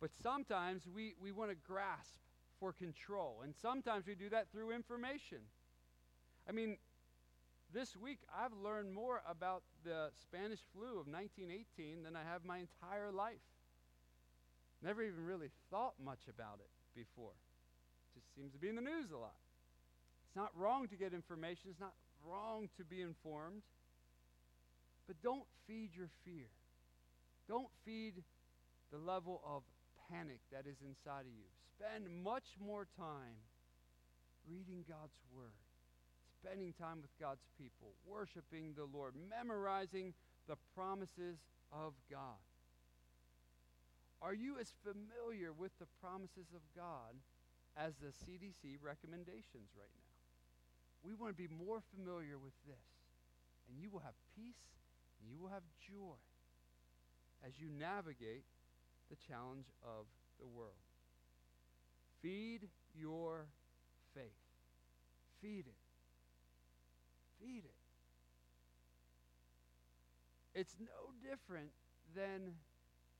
But 0.00 0.10
sometimes 0.22 0.82
we, 0.86 1.14
we 1.20 1.32
want 1.32 1.50
to 1.50 1.56
grasp 1.56 2.20
for 2.60 2.72
control, 2.72 3.40
and 3.42 3.54
sometimes 3.60 4.06
we 4.06 4.14
do 4.14 4.28
that 4.30 4.52
through 4.52 4.70
information. 4.70 5.38
I 6.48 6.52
mean, 6.52 6.76
this 7.72 7.96
week 7.96 8.18
I've 8.30 8.52
learned 8.62 8.92
more 8.92 9.22
about 9.28 9.62
the 9.84 10.10
Spanish 10.22 10.60
flu 10.72 11.00
of 11.00 11.08
1918 11.08 12.04
than 12.04 12.14
I 12.14 12.22
have 12.22 12.44
my 12.44 12.58
entire 12.58 13.10
life. 13.10 13.42
Never 14.82 15.02
even 15.02 15.24
really 15.24 15.50
thought 15.70 15.94
much 16.04 16.28
about 16.28 16.60
it 16.60 16.70
before 16.94 17.32
just 18.14 18.26
seems 18.34 18.52
to 18.52 18.58
be 18.58 18.68
in 18.68 18.76
the 18.76 18.82
news 18.82 19.10
a 19.12 19.18
lot. 19.18 19.36
It's 20.26 20.36
not 20.36 20.50
wrong 20.56 20.88
to 20.88 20.96
get 20.96 21.12
information, 21.12 21.70
it's 21.70 21.80
not 21.80 21.94
wrong 22.26 22.68
to 22.78 22.84
be 22.84 23.02
informed. 23.02 23.62
But 25.06 25.20
don't 25.22 25.44
feed 25.66 25.90
your 25.94 26.08
fear. 26.24 26.48
Don't 27.46 27.68
feed 27.84 28.14
the 28.90 28.98
level 28.98 29.42
of 29.44 29.62
panic 30.10 30.40
that 30.50 30.64
is 30.66 30.76
inside 30.80 31.28
of 31.28 31.34
you. 31.34 31.48
Spend 31.76 32.08
much 32.22 32.56
more 32.64 32.86
time 32.96 33.36
reading 34.48 34.84
God's 34.88 35.16
Word, 35.36 35.60
spending 36.40 36.72
time 36.80 37.02
with 37.02 37.10
God's 37.20 37.44
people, 37.58 37.92
worshiping 38.06 38.72
the 38.76 38.88
Lord, 38.96 39.14
memorizing 39.28 40.14
the 40.48 40.56
promises 40.74 41.36
of 41.72 41.92
God. 42.10 42.40
Are 44.22 44.34
you 44.34 44.56
as 44.58 44.72
familiar 44.80 45.52
with 45.52 45.72
the 45.78 45.86
promises 46.00 46.48
of 46.54 46.62
God 46.74 47.12
as 47.76 47.94
the 47.98 48.12
CDC 48.12 48.78
recommendations 48.82 49.70
right 49.76 49.94
now? 49.94 50.14
We 51.02 51.14
want 51.14 51.36
to 51.36 51.38
be 51.40 51.48
more 51.48 51.82
familiar 51.94 52.38
with 52.38 52.54
this, 52.66 52.88
and 53.68 53.76
you 53.78 53.90
will 53.90 54.00
have 54.00 54.16
peace 54.34 54.72
and 55.20 55.30
you 55.30 55.40
will 55.40 55.50
have 55.50 55.62
joy 55.80 56.20
as 57.46 57.58
you 57.58 57.68
navigate 57.68 58.44
the 59.10 59.16
challenge 59.28 59.66
of 59.82 60.06
the 60.40 60.46
world. 60.46 60.80
Feed 62.22 62.68
your 62.98 63.46
faith. 64.14 64.24
Feed 65.42 65.66
it. 65.66 65.80
Feed 67.40 67.64
it. 67.64 67.74
It's 70.54 70.76
no 70.80 71.12
different 71.28 71.70
than 72.14 72.54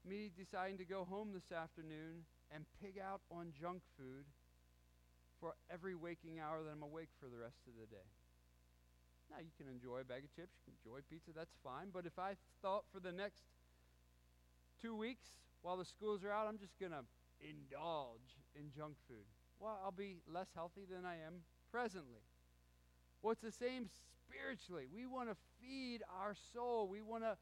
me 0.08 0.30
deciding 0.38 0.78
to 0.78 0.84
go 0.84 1.04
home 1.04 1.30
this 1.34 1.50
afternoon 1.56 2.24
and 2.54 2.64
pig 2.82 2.94
out 3.02 3.20
on 3.30 3.52
junk 3.60 3.80
food 3.98 4.24
for 5.44 5.52
every 5.68 5.94
waking 5.94 6.40
hour 6.40 6.64
that 6.64 6.72
I'm 6.72 6.80
awake 6.80 7.12
for 7.20 7.28
the 7.28 7.36
rest 7.36 7.60
of 7.68 7.76
the 7.76 7.84
day. 7.92 8.08
Now, 9.28 9.44
you 9.44 9.52
can 9.60 9.68
enjoy 9.68 10.00
a 10.00 10.08
bag 10.08 10.24
of 10.24 10.32
chips, 10.32 10.56
you 10.56 10.72
can 10.72 10.76
enjoy 10.80 11.04
pizza, 11.12 11.36
that's 11.36 11.52
fine. 11.60 11.92
But 11.92 12.08
if 12.08 12.16
I 12.16 12.32
thought 12.64 12.88
for 12.88 12.96
the 12.96 13.12
next 13.12 13.44
two 14.80 14.96
weeks 14.96 15.36
while 15.60 15.76
the 15.76 15.84
schools 15.84 16.24
are 16.24 16.32
out, 16.32 16.48
I'm 16.48 16.56
just 16.56 16.80
going 16.80 16.96
to 16.96 17.04
indulge 17.44 18.40
in 18.56 18.72
junk 18.72 18.96
food, 19.04 19.28
well, 19.60 19.76
I'll 19.84 19.92
be 19.92 20.16
less 20.24 20.48
healthy 20.54 20.88
than 20.88 21.04
I 21.04 21.20
am 21.20 21.44
presently. 21.70 22.24
Well, 23.20 23.32
it's 23.32 23.44
the 23.44 23.52
same 23.52 23.84
spiritually. 24.24 24.88
We 24.88 25.04
want 25.04 25.28
to 25.28 25.36
feed 25.60 26.00
our 26.08 26.32
soul, 26.54 26.88
we 26.88 27.02
want 27.02 27.24
to 27.24 27.36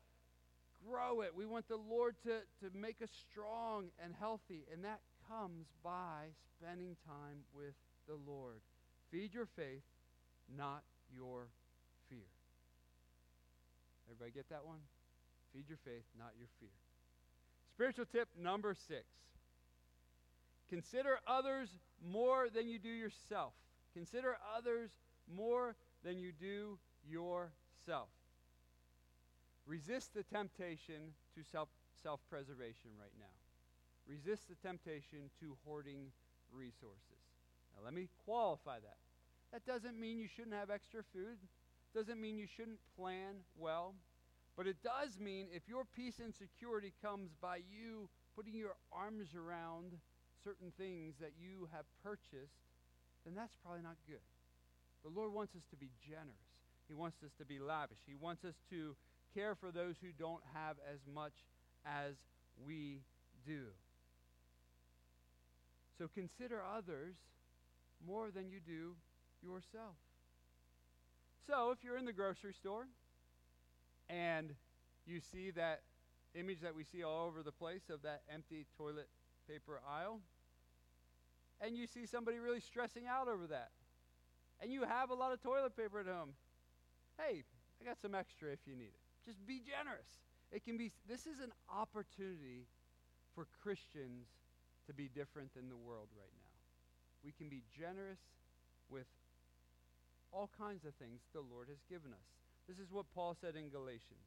grow 0.82 1.20
it. 1.20 1.30
We 1.36 1.46
want 1.46 1.68
the 1.68 1.78
Lord 1.78 2.16
to, 2.24 2.42
to 2.66 2.76
make 2.76 3.00
us 3.00 3.10
strong 3.30 3.94
and 4.02 4.12
healthy, 4.18 4.66
and 4.72 4.82
that 4.82 4.98
comes 5.28 5.66
by 5.84 6.34
spending 6.58 6.96
time 7.06 7.46
with 7.54 7.74
the 8.06 8.16
Lord. 8.26 8.60
Feed 9.10 9.34
your 9.34 9.46
faith, 9.46 9.84
not 10.56 10.82
your 11.14 11.48
fear. 12.08 12.28
Everybody 14.08 14.30
get 14.32 14.48
that 14.50 14.64
one? 14.64 14.80
Feed 15.52 15.64
your 15.68 15.78
faith, 15.84 16.04
not 16.18 16.32
your 16.38 16.48
fear. 16.60 16.68
Spiritual 17.70 18.06
tip 18.06 18.28
number 18.38 18.74
six 18.74 19.04
consider 20.68 21.18
others 21.26 21.68
more 22.02 22.48
than 22.48 22.66
you 22.68 22.78
do 22.78 22.88
yourself. 22.88 23.52
Consider 23.92 24.36
others 24.56 24.90
more 25.34 25.76
than 26.02 26.18
you 26.18 26.32
do 26.32 26.78
yourself. 27.06 28.08
Resist 29.66 30.14
the 30.14 30.22
temptation 30.22 31.12
to 31.34 31.42
self 32.02 32.20
preservation 32.30 32.90
right 32.98 33.12
now. 33.18 33.26
Resist 34.08 34.48
the 34.48 34.56
temptation 34.66 35.30
to 35.40 35.56
hoarding 35.64 36.10
resources. 36.52 37.31
Now, 37.74 37.84
let 37.84 37.94
me 37.94 38.08
qualify 38.24 38.78
that. 38.80 38.96
That 39.52 39.66
doesn't 39.66 39.98
mean 39.98 40.18
you 40.18 40.28
shouldn't 40.28 40.54
have 40.54 40.70
extra 40.70 41.02
food, 41.12 41.36
doesn't 41.94 42.20
mean 42.20 42.38
you 42.38 42.46
shouldn't 42.46 42.80
plan 42.96 43.44
well, 43.58 43.94
but 44.56 44.66
it 44.66 44.76
does 44.82 45.18
mean 45.18 45.48
if 45.54 45.62
your 45.68 45.84
peace 45.94 46.20
and 46.22 46.34
security 46.34 46.92
comes 47.02 47.30
by 47.40 47.56
you 47.56 48.08
putting 48.36 48.54
your 48.54 48.76
arms 48.92 49.28
around 49.36 49.92
certain 50.42 50.72
things 50.78 51.14
that 51.20 51.32
you 51.38 51.68
have 51.72 51.84
purchased, 52.02 52.64
then 53.24 53.34
that's 53.34 53.56
probably 53.62 53.82
not 53.82 53.96
good. 54.08 54.24
The 55.04 55.10
Lord 55.10 55.32
wants 55.32 55.54
us 55.54 55.62
to 55.70 55.76
be 55.76 55.90
generous. 56.00 56.48
He 56.88 56.94
wants 56.94 57.22
us 57.24 57.30
to 57.38 57.44
be 57.44 57.58
lavish. 57.58 57.98
He 58.06 58.14
wants 58.14 58.44
us 58.44 58.54
to 58.70 58.96
care 59.34 59.54
for 59.54 59.70
those 59.70 59.96
who 60.00 60.08
don't 60.18 60.42
have 60.54 60.76
as 60.90 61.00
much 61.12 61.32
as 61.86 62.14
we 62.66 63.00
do. 63.46 63.66
So 65.98 66.08
consider 66.14 66.60
others 66.62 67.14
more 68.06 68.30
than 68.30 68.50
you 68.50 68.58
do 68.64 68.94
yourself. 69.42 69.96
So 71.46 71.70
if 71.70 71.78
you're 71.82 71.96
in 71.96 72.04
the 72.04 72.12
grocery 72.12 72.52
store 72.52 72.86
and 74.08 74.54
you 75.06 75.20
see 75.20 75.50
that 75.52 75.82
image 76.34 76.60
that 76.60 76.74
we 76.74 76.84
see 76.84 77.02
all 77.02 77.26
over 77.26 77.42
the 77.42 77.52
place 77.52 77.90
of 77.90 78.02
that 78.02 78.22
empty 78.32 78.66
toilet 78.76 79.08
paper 79.48 79.80
aisle, 79.88 80.20
and 81.60 81.76
you 81.76 81.86
see 81.86 82.06
somebody 82.06 82.38
really 82.38 82.60
stressing 82.60 83.06
out 83.06 83.28
over 83.28 83.46
that, 83.48 83.70
and 84.60 84.72
you 84.72 84.84
have 84.84 85.10
a 85.10 85.14
lot 85.14 85.32
of 85.32 85.42
toilet 85.42 85.76
paper 85.76 86.00
at 86.00 86.06
home, 86.06 86.30
hey, 87.18 87.42
I 87.80 87.84
got 87.84 88.00
some 88.00 88.14
extra 88.14 88.50
if 88.50 88.60
you 88.66 88.76
need 88.76 88.94
it. 88.94 89.26
Just 89.26 89.44
be 89.46 89.60
generous. 89.60 90.06
It 90.52 90.64
can 90.64 90.76
be 90.76 90.92
this 91.08 91.26
is 91.26 91.40
an 91.42 91.52
opportunity 91.72 92.66
for 93.34 93.46
Christians 93.62 94.26
to 94.86 94.92
be 94.92 95.08
different 95.08 95.54
than 95.54 95.68
the 95.68 95.76
world 95.76 96.08
right 96.16 96.32
now. 96.38 96.51
We 97.24 97.32
can 97.32 97.48
be 97.48 97.62
generous 97.78 98.18
with 98.90 99.06
all 100.32 100.50
kinds 100.58 100.84
of 100.84 100.94
things 100.94 101.20
the 101.32 101.40
Lord 101.40 101.68
has 101.68 101.78
given 101.88 102.12
us. 102.12 102.28
This 102.68 102.78
is 102.78 102.90
what 102.90 103.06
Paul 103.14 103.36
said 103.40 103.54
in 103.56 103.68
Galatians. 103.68 104.26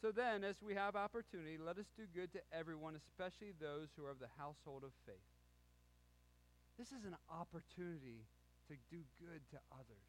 So 0.00 0.12
then, 0.12 0.44
as 0.44 0.62
we 0.62 0.74
have 0.74 0.94
opportunity, 0.94 1.58
let 1.58 1.78
us 1.78 1.90
do 1.96 2.04
good 2.14 2.32
to 2.32 2.40
everyone, 2.52 2.94
especially 2.94 3.50
those 3.58 3.88
who 3.96 4.06
are 4.06 4.14
of 4.14 4.20
the 4.20 4.30
household 4.38 4.84
of 4.84 4.94
faith. 5.04 5.28
This 6.78 6.94
is 6.94 7.04
an 7.04 7.16
opportunity 7.26 8.22
to 8.70 8.74
do 8.90 9.02
good 9.18 9.42
to 9.50 9.58
others, 9.74 10.06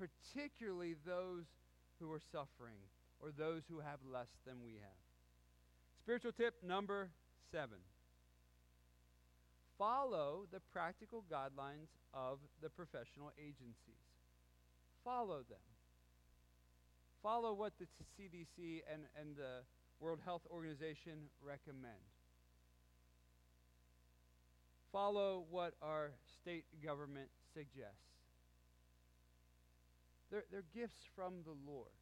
particularly 0.00 0.96
those 1.04 1.44
who 2.00 2.10
are 2.10 2.20
suffering 2.32 2.80
or 3.20 3.28
those 3.36 3.62
who 3.68 3.80
have 3.80 4.00
less 4.10 4.32
than 4.46 4.62
we 4.64 4.80
have. 4.80 5.04
Spiritual 6.00 6.32
tip 6.32 6.54
number 6.62 7.10
seven 7.52 7.78
follow 9.78 10.46
the 10.52 10.60
practical 10.72 11.24
guidelines 11.30 11.88
of 12.14 12.38
the 12.62 12.68
professional 12.68 13.32
agencies. 13.38 14.06
Follow 15.04 15.44
them. 15.48 15.66
Follow 17.22 17.52
what 17.52 17.72
the 17.78 17.86
CDC 18.16 18.82
and, 18.92 19.02
and 19.20 19.36
the 19.36 19.62
World 20.00 20.20
Health 20.24 20.42
Organization 20.50 21.30
recommend. 21.42 22.02
Follow 24.92 25.44
what 25.50 25.74
our 25.82 26.12
state 26.40 26.64
government 26.84 27.28
suggests. 27.52 28.06
They're, 30.30 30.44
they're 30.50 30.64
gifts 30.74 31.04
from 31.14 31.34
the 31.44 31.54
Lord. 31.70 31.92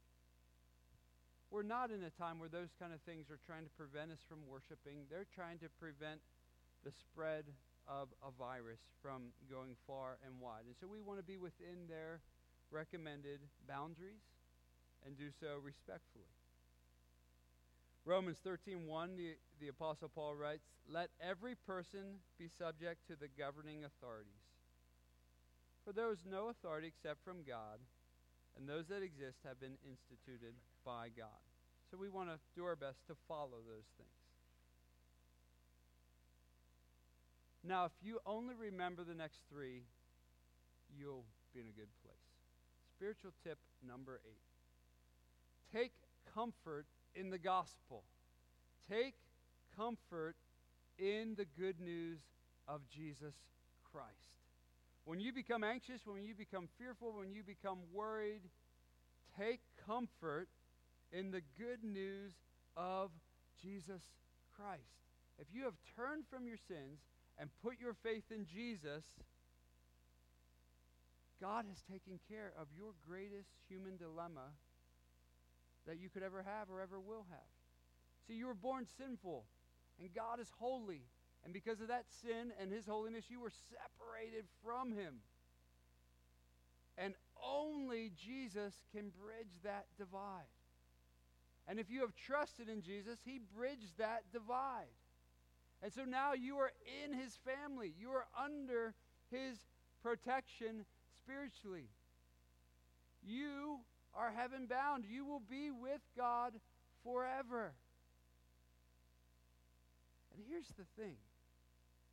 We're 1.51 1.63
not 1.63 1.91
in 1.91 2.03
a 2.03 2.11
time 2.11 2.39
where 2.39 2.49
those 2.49 2.75
kind 2.81 2.93
of 2.93 3.01
things 3.03 3.31
are 3.31 3.39
trying 3.47 3.65
to 3.65 3.71
prevent 3.79 4.11
us 4.11 4.19
from 4.29 4.39
worshiping. 4.49 5.07
They're 5.11 5.29
trying 5.35 5.59
to 5.59 5.69
prevent 5.79 6.21
the 6.85 6.93
spread 6.93 7.45
of 7.89 8.09
a 8.23 8.31
virus 8.31 8.81
from 9.03 9.33
going 9.51 9.77
far 9.87 10.17
and 10.25 10.41
wide. 10.41 10.65
And 10.67 10.75
so 10.81 10.87
we 10.87 11.01
want 11.01 11.19
to 11.19 11.25
be 11.25 11.37
within 11.37 11.89
their 11.89 12.21
recommended 12.71 13.41
boundaries 13.69 14.25
and 15.05 15.17
do 15.17 15.29
so 15.41 15.61
respectfully. 15.63 16.33
Romans 18.05 18.41
13:1 18.45 19.17
the, 19.17 19.37
the 19.61 19.69
apostle 19.69 20.09
Paul 20.09 20.35
writes, 20.35 20.69
"Let 20.89 21.11
every 21.21 21.55
person 21.55 22.21
be 22.39 22.49
subject 22.49 23.07
to 23.09 23.17
the 23.17 23.29
governing 23.29 23.85
authorities. 23.85 24.45
For 25.85 25.93
there 25.93 26.11
is 26.13 26.25
no 26.25 26.49
authority 26.49 26.89
except 26.89 27.25
from 27.25 27.45
God, 27.45 27.81
and 28.57 28.69
those 28.69 28.89
that 28.89 29.03
exist 29.03 29.39
have 29.45 29.61
been 29.61 29.77
instituted 29.85 30.55
by 30.85 31.09
God. 31.09 31.45
So 31.91 31.97
we 31.97 32.09
want 32.09 32.31
to 32.31 32.39
do 32.55 32.65
our 32.65 32.77
best 32.77 33.07
to 33.07 33.15
follow 33.29 33.61
those 33.65 33.89
things. 33.97 34.24
Now, 37.67 37.87
if 37.87 37.93
you 38.03 38.21
only 38.27 38.55
remember 38.55 39.05
the 39.05 39.15
next 39.15 39.41
three, 39.51 39.85
you'll 40.99 41.25
be 41.55 41.61
in 41.61 41.67
a 41.67 41.73
good 41.73 41.89
place. 42.05 42.15
Spiritual 42.97 43.33
tip 43.43 43.59
number 43.87 44.21
eight 44.27 44.43
take 45.73 45.93
comfort 46.35 46.87
in 47.15 47.31
the 47.31 47.39
gospel. 47.39 48.05
Take 48.89 49.15
comfort 49.77 50.37
in 50.99 51.35
the 51.37 51.47
good 51.59 51.81
news 51.81 52.21
of 52.69 52.83
Jesus 52.89 53.35
Christ. 53.91 54.11
When 55.05 55.21
you 55.21 55.33
become 55.33 55.65
anxious, 55.65 56.07
when 56.07 56.25
you 56.25 56.35
become 56.35 56.69
fearful, 56.79 57.15
when 57.19 57.33
you 57.33 57.43
become 57.43 57.79
worried, 57.93 58.43
take 59.39 59.61
comfort 59.87 60.49
in 61.13 61.31
the 61.31 61.43
good 61.59 61.83
news 61.83 62.33
of 62.77 63.11
Jesus 63.61 64.03
Christ. 64.57 64.83
If 65.39 65.49
you 65.53 65.65
have 65.65 65.75
turned 65.97 66.25
from 66.31 66.47
your 66.47 66.59
sins 66.69 67.01
and 67.39 67.51
put 67.63 67.81
your 67.81 67.95
faith 67.95 68.31
in 68.31 68.47
Jesus, 68.47 69.05
God 71.41 71.65
has 71.69 71.83
taken 71.91 72.19
care 72.31 72.53
of 72.59 72.69
your 72.77 72.93
greatest 73.07 73.51
human 73.69 73.97
dilemma 73.97 74.55
that 75.87 75.99
you 75.99 76.09
could 76.09 76.23
ever 76.23 76.43
have 76.43 76.71
or 76.71 76.81
ever 76.81 76.99
will 76.99 77.27
have. 77.31 77.53
See, 78.27 78.35
you 78.35 78.47
were 78.47 78.55
born 78.55 78.87
sinful, 78.97 79.45
and 80.01 80.15
God 80.15 80.41
is 80.41 80.49
holy, 80.59 81.03
And 81.45 81.53
because 81.53 81.81
of 81.81 81.89
that 81.89 82.07
sin 82.23 82.53
and 82.61 82.73
his 82.73 82.87
holiness, 82.87 83.27
you 83.29 83.41
were 83.41 83.53
separated 83.69 84.47
from 84.65 84.93
him. 84.93 85.17
And 86.97 87.15
only 87.45 88.13
Jesus 88.17 88.73
can 88.95 89.11
bridge 89.11 89.53
that 89.63 89.85
divide. 89.99 90.49
And 91.67 91.79
if 91.79 91.91
you 91.91 92.01
have 92.01 92.15
trusted 92.15 92.69
in 92.69 92.83
Jesus, 92.83 93.19
he 93.25 93.41
bridged 93.55 93.99
that 93.99 94.25
divide. 94.33 94.87
And 95.85 95.93
so 95.93 96.05
now 96.05 96.33
you 96.33 96.57
are 96.57 96.73
in 97.05 97.13
his 97.13 97.39
family. 97.45 97.93
You 98.01 98.09
are 98.09 98.25
under 98.43 98.95
his 99.31 99.59
protection 100.03 100.87
spiritually. 101.19 101.91
You 103.23 103.81
are 104.15 104.33
heaven 104.35 104.65
bound. 104.65 105.05
You 105.07 105.27
will 105.27 105.43
be 105.51 105.71
with 105.71 106.01
God 106.17 106.55
forever. 107.05 107.75
And 110.35 110.43
here's 110.49 110.69
the 110.69 110.87
thing 110.97 111.17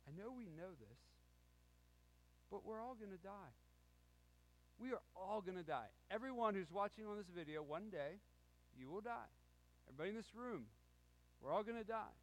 I 0.06 0.10
know 0.20 0.30
we 0.36 0.44
know 0.44 0.76
this, 0.78 0.98
but 2.50 2.66
we're 2.66 2.80
all 2.80 2.94
going 2.94 3.12
to 3.12 3.24
die. 3.24 3.56
We 4.78 4.90
are 4.90 5.00
all 5.16 5.40
going 5.40 5.56
to 5.56 5.64
die. 5.64 5.88
Everyone 6.10 6.54
who's 6.54 6.70
watching 6.70 7.06
on 7.06 7.16
this 7.16 7.30
video, 7.34 7.62
one 7.62 7.88
day, 7.88 8.20
you 8.78 8.90
will 8.90 9.00
die. 9.00 9.32
Everybody 9.88 10.10
in 10.10 10.16
this 10.16 10.34
room, 10.36 10.64
we're 11.40 11.50
all 11.50 11.62
going 11.62 11.78
to 11.78 11.88
die. 11.88 12.21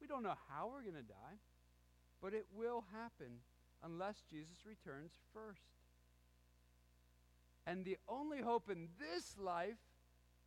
We 0.00 0.06
don't 0.06 0.22
know 0.22 0.34
how 0.48 0.70
we're 0.72 0.82
going 0.82 1.02
to 1.02 1.08
die, 1.08 1.38
but 2.22 2.34
it 2.34 2.46
will 2.54 2.84
happen 2.92 3.40
unless 3.82 4.22
Jesus 4.30 4.56
returns 4.66 5.12
first. 5.32 5.60
And 7.66 7.84
the 7.84 7.98
only 8.08 8.40
hope 8.40 8.70
in 8.70 8.88
this 8.98 9.36
life 9.38 9.78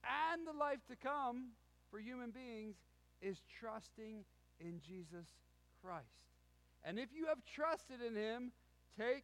and 0.03 0.45
the 0.45 0.57
life 0.57 0.79
to 0.89 0.95
come 0.95 1.51
for 1.89 1.99
human 1.99 2.31
beings 2.31 2.75
is 3.21 3.37
trusting 3.59 4.25
in 4.59 4.81
Jesus 4.85 5.27
Christ. 5.81 6.05
And 6.83 6.99
if 6.99 7.09
you 7.15 7.27
have 7.27 7.37
trusted 7.45 8.01
in 8.05 8.15
him, 8.15 8.51
take 8.97 9.23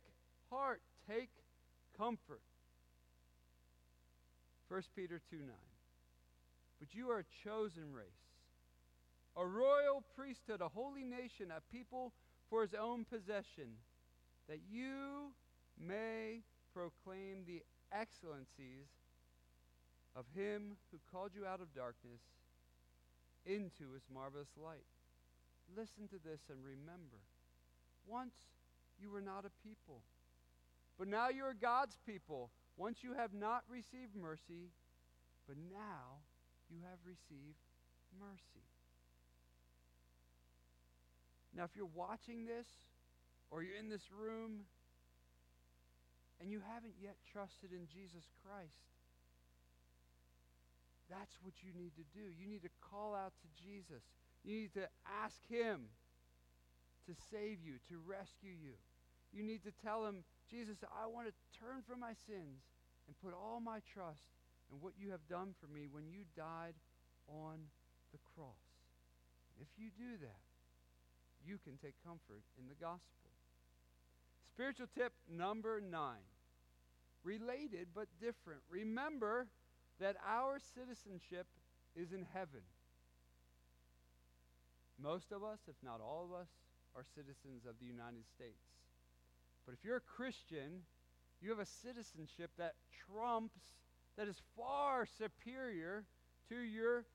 heart, 0.49 0.81
take 1.09 1.29
comfort. 1.97 2.41
1 4.69 4.81
Peter 4.95 5.19
2 5.29 5.37
9. 5.37 5.45
But 6.79 6.93
you 6.93 7.09
are 7.09 7.19
a 7.19 7.25
chosen 7.43 7.91
race, 7.91 8.05
a 9.39 9.45
royal 9.45 10.03
priesthood, 10.15 10.61
a 10.61 10.67
holy 10.67 11.03
nation, 11.03 11.47
a 11.55 11.61
people 11.73 12.11
for 12.49 12.61
his 12.61 12.73
own 12.73 13.05
possession, 13.05 13.79
that 14.49 14.59
you 14.69 15.31
may 15.79 16.41
proclaim 16.73 17.45
the 17.47 17.63
excellencies 17.91 18.91
of 20.15 20.25
him 20.35 20.75
who 20.91 20.99
called 21.11 21.31
you 21.33 21.45
out 21.45 21.61
of 21.61 21.73
darkness 21.73 22.19
into 23.45 23.93
his 23.93 24.03
marvelous 24.13 24.49
light. 24.61 24.85
Listen 25.77 26.07
to 26.09 26.19
this 26.23 26.41
and 26.49 26.59
remember 26.63 27.23
once 28.07 28.33
you 28.99 29.09
were 29.09 29.21
not 29.21 29.45
a 29.45 29.67
people, 29.67 30.01
but 30.97 31.07
now 31.07 31.29
you 31.29 31.43
are 31.43 31.53
God's 31.53 31.97
people. 32.05 32.49
Once 32.75 32.99
you 33.03 33.13
have 33.13 33.33
not 33.33 33.63
received 33.69 34.15
mercy, 34.15 34.71
but 35.47 35.55
now 35.71 36.23
you 36.69 36.77
have 36.83 36.99
received 37.05 37.59
mercy. 38.19 38.65
Now, 41.59 41.67
if 41.67 41.75
you're 41.75 41.91
watching 41.91 42.47
this 42.47 42.71
or 43.51 43.67
you're 43.67 43.75
in 43.75 43.91
this 43.91 44.07
room 44.15 44.63
and 46.39 46.47
you 46.47 46.63
haven't 46.63 46.95
yet 47.03 47.19
trusted 47.35 47.75
in 47.75 47.83
Jesus 47.91 48.23
Christ, 48.39 48.79
that's 51.11 51.35
what 51.43 51.59
you 51.59 51.75
need 51.75 51.91
to 51.99 52.07
do. 52.15 52.31
You 52.31 52.47
need 52.47 52.63
to 52.63 52.71
call 52.79 53.11
out 53.11 53.35
to 53.43 53.47
Jesus. 53.59 54.07
You 54.47 54.55
need 54.55 54.73
to 54.79 54.87
ask 55.03 55.35
Him 55.51 55.91
to 57.11 57.13
save 57.27 57.59
you, 57.59 57.75
to 57.91 57.99
rescue 58.07 58.55
you. 58.55 58.79
You 59.35 59.43
need 59.43 59.67
to 59.67 59.75
tell 59.83 60.07
Him, 60.07 60.23
Jesus, 60.47 60.79
I 60.95 61.11
want 61.11 61.27
to 61.27 61.35
turn 61.59 61.83
from 61.83 61.99
my 61.99 62.15
sins 62.23 62.63
and 63.03 63.19
put 63.19 63.35
all 63.35 63.59
my 63.59 63.83
trust 63.83 64.31
in 64.71 64.79
what 64.79 64.95
you 64.95 65.11
have 65.11 65.27
done 65.27 65.51
for 65.59 65.67
me 65.67 65.91
when 65.91 66.07
you 66.07 66.23
died 66.39 66.79
on 67.27 67.59
the 68.15 68.19
cross. 68.31 68.63
If 69.59 69.67
you 69.75 69.91
do 69.91 70.23
that, 70.23 70.48
you 71.45 71.57
can 71.63 71.77
take 71.77 71.95
comfort 72.05 72.43
in 72.57 72.67
the 72.67 72.75
gospel. 72.75 73.31
Spiritual 74.53 74.87
tip 74.95 75.13
number 75.29 75.81
nine 75.81 76.27
related 77.23 77.87
but 77.93 78.07
different. 78.19 78.61
Remember 78.69 79.47
that 79.99 80.15
our 80.25 80.59
citizenship 80.75 81.47
is 81.95 82.11
in 82.13 82.25
heaven. 82.33 82.63
Most 85.01 85.31
of 85.31 85.43
us, 85.43 85.59
if 85.67 85.75
not 85.83 86.01
all 86.01 86.25
of 86.25 86.39
us, 86.39 86.47
are 86.95 87.03
citizens 87.15 87.65
of 87.67 87.75
the 87.79 87.85
United 87.85 88.27
States. 88.35 88.63
But 89.65 89.73
if 89.73 89.83
you're 89.83 89.97
a 89.97 90.15
Christian, 90.15 90.83
you 91.41 91.49
have 91.51 91.59
a 91.59 91.65
citizenship 91.65 92.51
that 92.57 92.75
trumps, 93.07 93.59
that 94.17 94.27
is 94.27 94.41
far 94.57 95.05
superior 95.05 96.03
to 96.49 96.55
your 96.59 97.05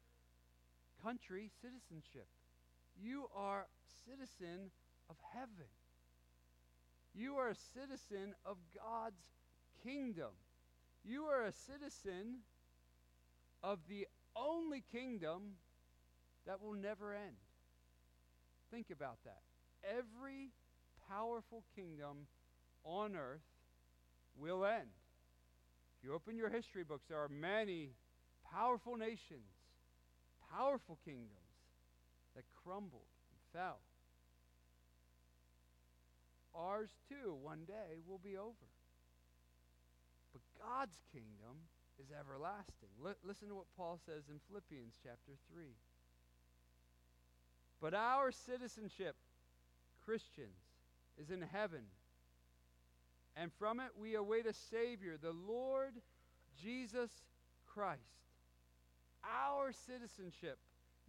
country 1.02 1.50
citizenship. 1.60 2.28
You 3.02 3.28
are 3.34 3.66
citizen 4.06 4.70
of 5.08 5.16
heaven. 5.32 5.70
You 7.14 7.36
are 7.36 7.48
a 7.48 7.54
citizen 7.54 8.34
of 8.44 8.56
God's 8.76 9.22
kingdom. 9.82 10.32
You 11.04 11.24
are 11.24 11.44
a 11.44 11.52
citizen 11.52 12.40
of 13.62 13.78
the 13.88 14.06
only 14.34 14.82
kingdom 14.92 15.56
that 16.46 16.60
will 16.60 16.74
never 16.74 17.14
end. 17.14 17.36
Think 18.70 18.90
about 18.90 19.18
that. 19.24 19.42
Every 19.84 20.50
powerful 21.08 21.62
kingdom 21.76 22.26
on 22.84 23.14
earth 23.14 23.44
will 24.36 24.64
end. 24.64 24.90
If 25.98 26.04
you 26.04 26.14
open 26.14 26.36
your 26.36 26.50
history 26.50 26.82
books, 26.82 27.04
there 27.08 27.18
are 27.18 27.28
many 27.28 27.90
powerful 28.52 28.96
nations, 28.96 29.48
powerful 30.52 30.98
kingdoms 31.04 31.30
that 32.34 32.44
crumbled 32.64 33.13
fell. 33.54 33.78
Ours 36.54 36.90
too, 37.08 37.34
one 37.42 37.64
day, 37.66 38.02
will 38.06 38.20
be 38.22 38.36
over. 38.36 38.70
But 40.32 40.42
God's 40.60 40.98
kingdom 41.12 41.70
is 41.98 42.06
everlasting. 42.10 42.90
L- 43.04 43.14
listen 43.24 43.48
to 43.48 43.54
what 43.54 43.66
Paul 43.76 43.98
says 44.04 44.24
in 44.28 44.40
Philippians 44.48 44.94
chapter 45.02 45.32
3. 45.52 45.64
But 47.80 47.94
our 47.94 48.32
citizenship, 48.32 49.16
Christians, 50.04 50.58
is 51.20 51.30
in 51.30 51.42
heaven. 51.42 51.82
And 53.36 53.50
from 53.58 53.80
it 53.80 53.90
we 53.98 54.14
await 54.14 54.46
a 54.46 54.54
Savior, 54.54 55.16
the 55.20 55.32
Lord 55.32 55.94
Jesus 56.62 57.10
Christ. 57.66 58.00
Our 59.24 59.72
citizenship, 59.72 60.58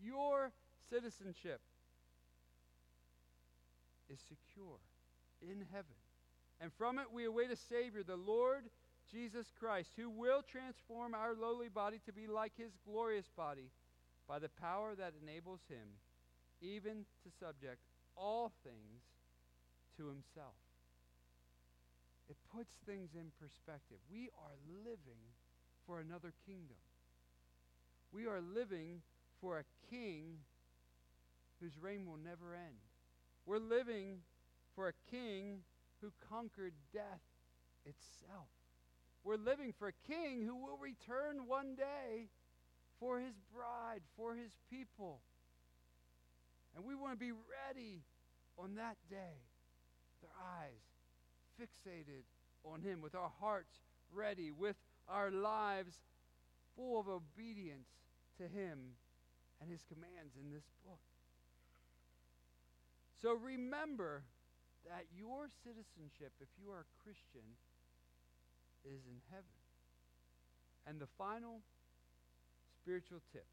your 0.02 0.52
citizenship, 0.90 1.62
is 4.10 4.20
secure 4.20 4.80
in 5.42 5.66
heaven. 5.72 5.96
And 6.62 6.72
from 6.74 7.00
it 7.00 7.12
we 7.14 7.26
await 7.26 7.52
a 7.52 7.56
Savior, 7.56 8.04
the 8.04 8.16
Lord 8.16 8.64
Jesus 9.12 9.52
Christ, 9.60 9.90
who 9.96 10.10
will 10.10 10.42
transform 10.42 11.14
our 11.14 11.36
lowly 11.36 11.70
body 11.70 12.00
to 12.06 12.14
be 12.14 12.28
like 12.28 12.54
his 12.58 12.72
glorious 12.86 13.30
body 13.36 13.70
by 14.28 14.40
the 14.40 14.50
power 14.50 14.96
that 14.96 15.14
enables 15.22 15.62
him 15.70 15.88
even 16.62 17.06
to 17.24 17.30
subject 17.40 17.82
all 18.16 18.52
things 18.64 19.04
to 19.98 20.08
himself. 20.08 20.56
It 22.30 22.38
puts 22.56 22.74
things 22.86 23.10
in 23.14 23.32
perspective. 23.40 23.98
We 24.12 24.30
are 24.40 24.58
living 24.84 25.22
for 25.86 26.00
another 26.00 26.34
kingdom. 26.46 26.78
We 28.12 28.26
are 28.26 28.42
living 28.42 29.02
for 29.42 29.60
a 29.60 29.66
king 29.92 30.40
whose 31.62 31.78
reign 31.80 32.06
will 32.06 32.18
never 32.18 32.56
end. 32.56 32.85
We're 33.46 33.60
living 33.60 34.20
for 34.76 34.88
a 34.88 34.94
king 35.12 35.60
who 36.02 36.12
conquered 36.30 36.74
death 36.94 37.22
itself. 37.86 38.48
We're 39.24 39.38
living 39.38 39.74
for 39.78 39.88
a 39.88 40.12
king 40.12 40.44
who 40.46 40.56
will 40.56 40.78
return 40.78 41.48
one 41.48 41.76
day 41.76 42.30
for 43.00 43.20
his 43.20 43.36
bride, 43.54 44.02
for 44.16 44.36
his 44.36 44.52
people. 44.70 45.20
And 46.76 46.86
we 46.86 46.96
want 46.96 47.14
to 47.14 47.20
be 47.20 47.32
ready 47.32 48.04
on 48.58 48.76
that 48.76 48.98
day 49.10 49.42
with 50.22 50.30
our 50.30 50.64
eyes 50.64 50.82
fixated 51.60 52.24
on 52.64 52.82
him, 52.82 53.02
with 53.02 53.16
our 53.16 53.32
hearts 53.40 53.76
ready, 54.14 54.52
with 54.52 54.76
our 55.08 55.32
lives 55.32 55.96
full 56.76 57.00
of 57.00 57.08
obedience 57.08 57.88
to 58.38 58.44
him 58.44 58.80
and 59.62 59.70
his 59.72 59.84
commands 59.88 60.36
in 60.40 60.52
this 60.52 60.66
book. 60.84 61.00
So 63.26 63.34
remember 63.34 64.22
that 64.86 65.06
your 65.18 65.50
citizenship, 65.64 66.32
if 66.40 66.48
you 66.62 66.70
are 66.70 66.86
a 66.86 66.92
Christian, 67.02 67.58
is 68.86 69.02
in 69.10 69.18
heaven. 69.32 69.58
And 70.86 71.02
the 71.02 71.08
final 71.18 71.62
spiritual 72.78 73.18
tip 73.34 73.48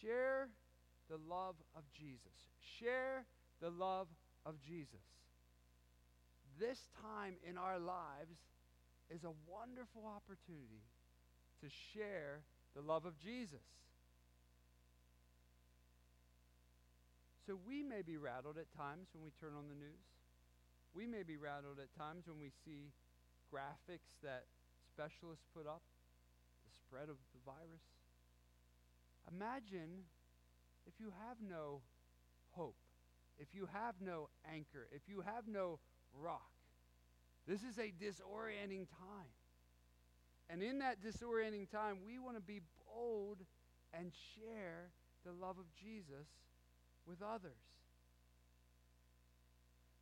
share 0.00 0.46
the 1.10 1.18
love 1.28 1.56
of 1.74 1.82
Jesus. 1.98 2.38
Share 2.78 3.24
the 3.60 3.70
love 3.70 4.06
of 4.46 4.54
Jesus. 4.60 5.02
This 6.60 6.78
time 7.02 7.34
in 7.42 7.58
our 7.58 7.80
lives 7.80 8.38
is 9.10 9.24
a 9.24 9.34
wonderful 9.50 10.06
opportunity 10.06 10.86
to 11.60 11.66
share 11.92 12.42
the 12.76 12.82
love 12.82 13.04
of 13.04 13.18
Jesus. 13.18 13.66
So 17.46 17.58
we 17.60 17.82
may 17.82 18.00
be 18.00 18.16
rattled 18.16 18.56
at 18.56 18.72
times 18.72 19.12
when 19.12 19.22
we 19.22 19.30
turn 19.36 19.52
on 19.52 19.68
the 19.68 19.76
news. 19.76 20.08
We 20.94 21.06
may 21.06 21.22
be 21.22 21.36
rattled 21.36 21.76
at 21.76 21.92
times 21.92 22.24
when 22.26 22.40
we 22.40 22.48
see 22.64 22.88
graphics 23.52 24.16
that 24.22 24.48
specialists 24.88 25.44
put 25.52 25.66
up, 25.66 25.82
the 26.64 26.72
spread 26.72 27.12
of 27.12 27.20
the 27.36 27.42
virus. 27.44 27.84
Imagine 29.28 30.08
if 30.86 30.94
you 30.98 31.12
have 31.28 31.36
no 31.44 31.82
hope, 32.52 32.80
if 33.38 33.48
you 33.52 33.68
have 33.72 33.96
no 34.00 34.28
anchor, 34.50 34.88
if 34.90 35.02
you 35.06 35.20
have 35.20 35.46
no 35.46 35.80
rock. 36.16 36.48
This 37.46 37.62
is 37.62 37.76
a 37.78 37.92
disorienting 37.92 38.88
time. 38.88 39.36
And 40.48 40.62
in 40.62 40.78
that 40.78 41.02
disorienting 41.04 41.70
time, 41.70 41.98
we 42.06 42.18
want 42.18 42.36
to 42.36 42.42
be 42.42 42.60
bold 42.88 43.38
and 43.92 44.12
share 44.34 44.92
the 45.26 45.32
love 45.32 45.58
of 45.58 45.66
Jesus 45.74 46.28
with 47.06 47.22
others. 47.22 47.60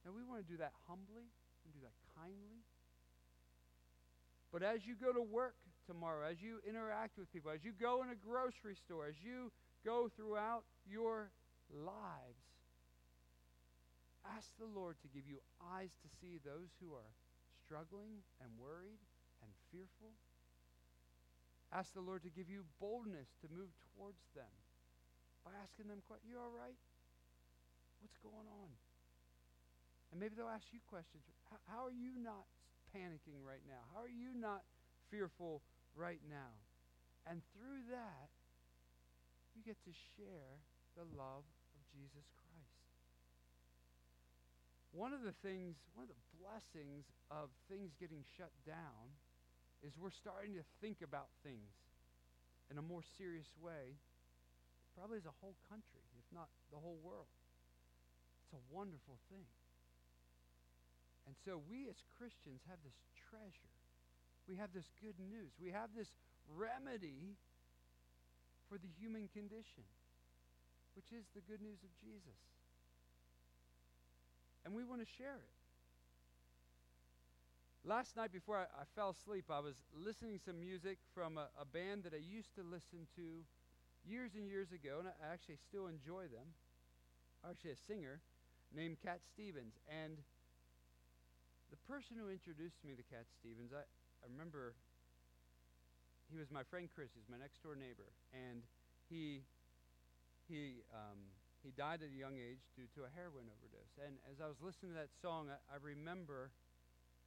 Now, 0.04 0.10
we 0.10 0.24
want 0.24 0.42
to 0.42 0.48
do 0.50 0.58
that 0.58 0.72
humbly, 0.88 1.30
and 1.64 1.70
do 1.74 1.80
that 1.82 1.94
kindly. 2.18 2.66
But 4.50 4.62
as 4.62 4.84
you 4.84 4.94
go 4.98 5.12
to 5.12 5.22
work 5.22 5.54
tomorrow, 5.86 6.28
as 6.28 6.42
you 6.42 6.60
interact 6.68 7.16
with 7.16 7.32
people, 7.32 7.50
as 7.50 7.64
you 7.64 7.72
go 7.72 8.02
in 8.02 8.10
a 8.10 8.18
grocery 8.18 8.76
store, 8.76 9.06
as 9.06 9.16
you 9.22 9.50
go 9.84 10.10
throughout 10.12 10.64
your 10.84 11.30
lives, 11.70 12.44
ask 14.36 14.50
the 14.58 14.68
Lord 14.68 15.00
to 15.02 15.08
give 15.08 15.26
you 15.26 15.40
eyes 15.72 15.96
to 16.02 16.08
see 16.20 16.38
those 16.44 16.68
who 16.82 16.92
are 16.92 17.14
struggling 17.64 18.20
and 18.42 18.50
worried 18.60 19.00
and 19.40 19.50
fearful. 19.70 20.12
Ask 21.72 21.94
the 21.94 22.04
Lord 22.04 22.22
to 22.22 22.30
give 22.30 22.50
you 22.50 22.68
boldness 22.76 23.32
to 23.40 23.48
move 23.48 23.72
towards 23.96 24.20
them 24.36 24.52
by 25.40 25.56
asking 25.64 25.88
them, 25.88 26.04
You 26.28 26.36
all 26.36 26.52
right? 26.52 26.76
What's 28.02 28.18
going 28.18 28.50
on? 28.50 28.70
And 30.10 30.18
maybe 30.18 30.34
they'll 30.34 30.50
ask 30.50 30.66
you 30.74 30.82
questions. 30.90 31.22
How, 31.48 31.56
how 31.70 31.80
are 31.86 31.94
you 31.94 32.18
not 32.18 32.50
panicking 32.90 33.40
right 33.40 33.62
now? 33.64 33.80
How 33.94 34.02
are 34.02 34.10
you 34.10 34.34
not 34.34 34.66
fearful 35.08 35.62
right 35.94 36.20
now? 36.26 36.52
And 37.24 37.40
through 37.54 37.86
that, 37.94 38.28
you 39.54 39.62
get 39.62 39.78
to 39.86 39.94
share 40.18 40.58
the 40.98 41.06
love 41.14 41.46
of 41.72 41.80
Jesus 41.94 42.26
Christ. 42.36 42.82
One 44.92 45.16
of 45.16 45.24
the 45.24 45.32
things, 45.40 45.80
one 45.96 46.04
of 46.04 46.12
the 46.12 46.22
blessings 46.36 47.08
of 47.32 47.48
things 47.70 47.96
getting 47.96 48.26
shut 48.36 48.52
down 48.68 49.14
is 49.80 49.96
we're 49.96 50.12
starting 50.12 50.52
to 50.60 50.64
think 50.84 51.00
about 51.00 51.32
things 51.40 51.72
in 52.68 52.76
a 52.76 52.84
more 52.84 53.00
serious 53.16 53.48
way, 53.56 53.96
probably 54.92 55.16
as 55.16 55.24
a 55.24 55.36
whole 55.40 55.56
country, 55.72 56.04
if 56.20 56.26
not 56.28 56.52
the 56.68 56.76
whole 56.76 57.00
world. 57.00 57.30
A 58.52 58.60
wonderful 58.68 59.16
thing. 59.32 59.48
And 61.26 61.36
so 61.44 61.60
we 61.70 61.88
as 61.88 61.96
Christians 62.18 62.60
have 62.68 62.78
this 62.84 62.98
treasure. 63.30 63.72
We 64.48 64.56
have 64.56 64.74
this 64.74 64.90
good 65.00 65.16
news. 65.16 65.54
We 65.56 65.70
have 65.70 65.94
this 65.96 66.10
remedy 66.52 67.38
for 68.68 68.76
the 68.76 68.90
human 68.98 69.28
condition, 69.32 69.86
which 70.96 71.08
is 71.14 71.24
the 71.32 71.40
good 71.46 71.62
news 71.62 71.80
of 71.80 71.92
Jesus. 72.02 72.40
And 74.64 74.74
we 74.74 74.84
want 74.84 75.00
to 75.00 75.08
share 75.18 75.38
it. 75.40 75.56
Last 77.84 78.16
night, 78.16 78.30
before 78.30 78.58
I, 78.58 78.70
I, 78.78 78.84
fell 78.94 79.10
asleep, 79.10 79.50
I 79.50 79.58
was 79.58 79.74
listening 79.90 80.38
to 80.38 80.44
some 80.44 80.60
music 80.60 80.98
from 81.14 81.36
a, 81.36 81.50
a, 81.58 81.66
band 81.66 82.04
that 82.04 82.14
I 82.14 82.22
used 82.22 82.54
to 82.54 82.62
listen 82.62 83.10
to 83.18 83.42
years 84.06 84.38
and 84.38 84.46
years 84.46 84.70
ago, 84.70 85.02
and 85.02 85.08
I 85.08 85.32
actually 85.32 85.58
still 85.58 85.88
enjoy 85.88 86.30
them. 86.30 86.46
Actually, 87.42 87.72
a 87.72 87.82
singer 87.90 88.22
named 88.74 88.96
Cat 89.04 89.20
Stevens. 89.32 89.76
And 89.88 90.16
the 91.70 91.80
person 91.88 92.16
who 92.16 92.28
introduced 92.28 92.80
me 92.85 92.96
to 92.96 93.04
Cat 93.08 93.28
Stevens, 93.40 93.72
I, 93.72 93.85
I 93.85 94.26
remember 94.28 94.74
he 96.32 96.40
was 96.40 96.48
my 96.50 96.64
friend 96.68 96.88
Chris. 96.88 97.12
He's 97.12 97.28
my 97.28 97.37
next 97.37 97.62
door 97.62 97.76
neighbor, 97.76 98.08
and 98.32 98.64
he 99.08 99.44
he 100.48 100.80
um, 100.92 101.20
he 101.61 101.70
died 101.76 102.00
at 102.00 102.11
a 102.11 102.18
young 102.18 102.40
age 102.40 102.64
due 102.74 102.88
to 102.96 103.04
a 103.04 103.11
heroin 103.12 103.46
overdose. 103.52 103.94
And 104.00 104.16
as 104.32 104.40
I 104.40 104.48
was 104.48 104.56
listening 104.64 104.96
to 104.96 104.98
that 105.04 105.12
song, 105.20 105.52
I, 105.52 105.61
I 105.68 105.76
remember 105.78 106.50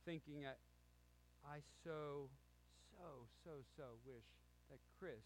thinking, 0.03 0.49
I, 0.49 0.57
I 1.45 1.61
so 1.85 2.29
so 2.97 3.29
so 3.45 3.61
so 3.77 4.01
wish 4.05 4.29
that 4.73 4.81
Chris 4.97 5.21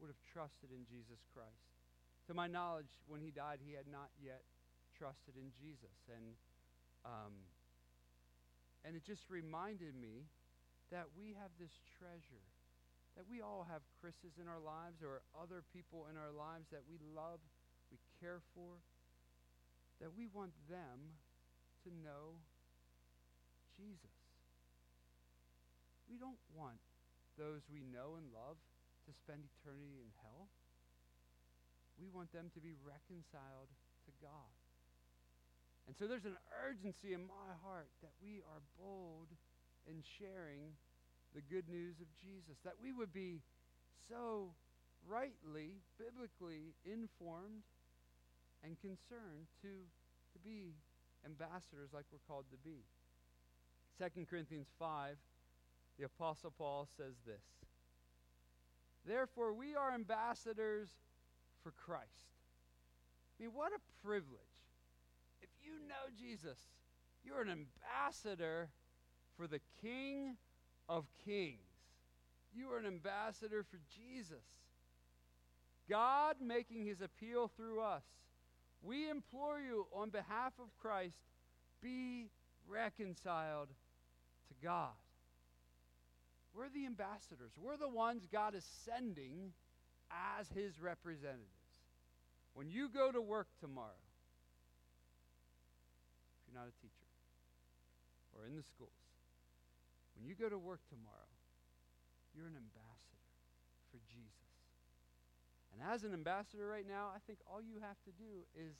would 0.00 0.08
have 0.08 0.22
trusted 0.32 0.72
in 0.72 0.88
Jesus 0.88 1.20
Christ. 1.36 1.68
To 2.28 2.34
my 2.34 2.46
knowledge, 2.46 2.92
when 3.08 3.20
he 3.20 3.32
died, 3.32 3.60
he 3.64 3.72
had 3.72 3.88
not 3.88 4.08
yet 4.20 4.44
trusted 4.98 5.38
in 5.38 5.54
Jesus, 5.54 5.94
and 6.10 6.34
um, 7.06 7.32
and 8.82 8.94
it 8.94 9.06
just 9.06 9.26
reminded 9.30 9.94
me 9.94 10.26
that 10.90 11.06
we 11.14 11.36
have 11.38 11.52
this 11.58 11.72
treasure, 11.98 12.46
that 13.16 13.26
we 13.28 13.42
all 13.42 13.66
have 13.68 13.82
Chris's 14.00 14.38
in 14.40 14.48
our 14.48 14.62
lives 14.62 15.02
or 15.02 15.22
other 15.36 15.62
people 15.74 16.06
in 16.10 16.16
our 16.16 16.32
lives 16.32 16.70
that 16.70 16.86
we 16.88 16.98
love, 17.14 17.38
we 17.90 17.98
care 18.18 18.40
for, 18.54 18.80
that 20.00 20.14
we 20.14 20.30
want 20.30 20.54
them 20.70 21.18
to 21.84 21.90
know 22.02 22.38
Jesus. 23.76 24.18
We 26.08 26.16
don't 26.16 26.40
want 26.54 26.80
those 27.36 27.62
we 27.68 27.84
know 27.84 28.16
and 28.16 28.26
love 28.32 28.56
to 29.06 29.12
spend 29.12 29.44
eternity 29.44 30.00
in 30.00 30.10
hell. 30.24 30.48
We 32.00 32.08
want 32.08 32.32
them 32.32 32.48
to 32.54 32.60
be 32.60 32.72
reconciled 32.80 33.68
to 34.06 34.12
God. 34.22 34.54
And 35.88 35.96
so 35.96 36.06
there's 36.06 36.28
an 36.28 36.36
urgency 36.68 37.16
in 37.16 37.24
my 37.24 37.50
heart 37.64 37.88
that 38.04 38.12
we 38.20 38.44
are 38.44 38.60
bold 38.76 39.32
in 39.88 40.04
sharing 40.20 40.76
the 41.34 41.40
good 41.40 41.64
news 41.64 41.96
of 42.04 42.06
Jesus, 42.20 42.60
that 42.62 42.76
we 42.76 42.92
would 42.92 43.12
be 43.12 43.40
so 44.08 44.52
rightly, 45.08 45.80
biblically 45.96 46.76
informed 46.84 47.64
and 48.62 48.78
concerned 48.80 49.48
to, 49.64 49.68
to 50.36 50.38
be 50.44 50.76
ambassadors 51.24 51.88
like 51.94 52.04
we're 52.12 52.20
called 52.28 52.44
to 52.52 52.60
be. 52.60 52.84
2 53.96 54.26
Corinthians 54.28 54.68
5, 54.78 55.16
the 55.98 56.04
Apostle 56.04 56.52
Paul 56.56 56.86
says 56.98 57.14
this 57.24 57.48
Therefore, 59.06 59.54
we 59.54 59.74
are 59.74 59.94
ambassadors 59.94 60.90
for 61.62 61.72
Christ. 61.72 62.28
I 63.40 63.44
mean, 63.44 63.52
what 63.54 63.72
a 63.72 64.06
privilege 64.06 64.47
you 65.68 65.88
know 65.88 66.08
Jesus, 66.18 66.58
you're 67.24 67.42
an 67.42 67.50
ambassador 67.50 68.70
for 69.36 69.46
the 69.46 69.60
King 69.82 70.36
of 70.88 71.04
Kings. 71.24 71.58
You 72.54 72.72
are 72.72 72.78
an 72.78 72.86
ambassador 72.86 73.62
for 73.62 73.78
Jesus. 73.94 74.44
God 75.88 76.36
making 76.40 76.86
his 76.86 77.00
appeal 77.00 77.50
through 77.56 77.82
us. 77.82 78.02
We 78.82 79.10
implore 79.10 79.60
you 79.60 79.86
on 79.92 80.10
behalf 80.10 80.52
of 80.58 80.76
Christ, 80.80 81.18
be 81.82 82.30
reconciled 82.68 83.68
to 83.68 84.54
God. 84.62 84.90
We're 86.54 86.68
the 86.68 86.86
ambassadors. 86.86 87.52
We're 87.62 87.76
the 87.76 87.88
ones 87.88 88.26
God 88.32 88.54
is 88.54 88.64
sending 88.84 89.52
as 90.38 90.48
his 90.48 90.80
representatives. 90.80 91.44
When 92.54 92.68
you 92.68 92.88
go 92.88 93.12
to 93.12 93.20
work 93.20 93.48
tomorrow, 93.60 94.07
you're 96.48 96.56
not 96.56 96.72
a 96.72 96.76
teacher 96.80 97.08
or 98.32 98.48
in 98.48 98.56
the 98.56 98.64
schools. 98.64 98.96
When 100.16 100.24
you 100.24 100.32
go 100.32 100.48
to 100.48 100.56
work 100.56 100.80
tomorrow, 100.88 101.36
you're 102.32 102.48
an 102.48 102.56
ambassador 102.56 103.28
for 103.92 104.00
Jesus. 104.08 104.48
And 105.70 105.84
as 105.84 106.02
an 106.02 106.16
ambassador 106.16 106.64
right 106.64 106.88
now, 106.88 107.12
I 107.12 107.20
think 107.28 107.38
all 107.44 107.60
you 107.60 107.84
have 107.84 108.00
to 108.08 108.12
do 108.16 108.48
is 108.56 108.74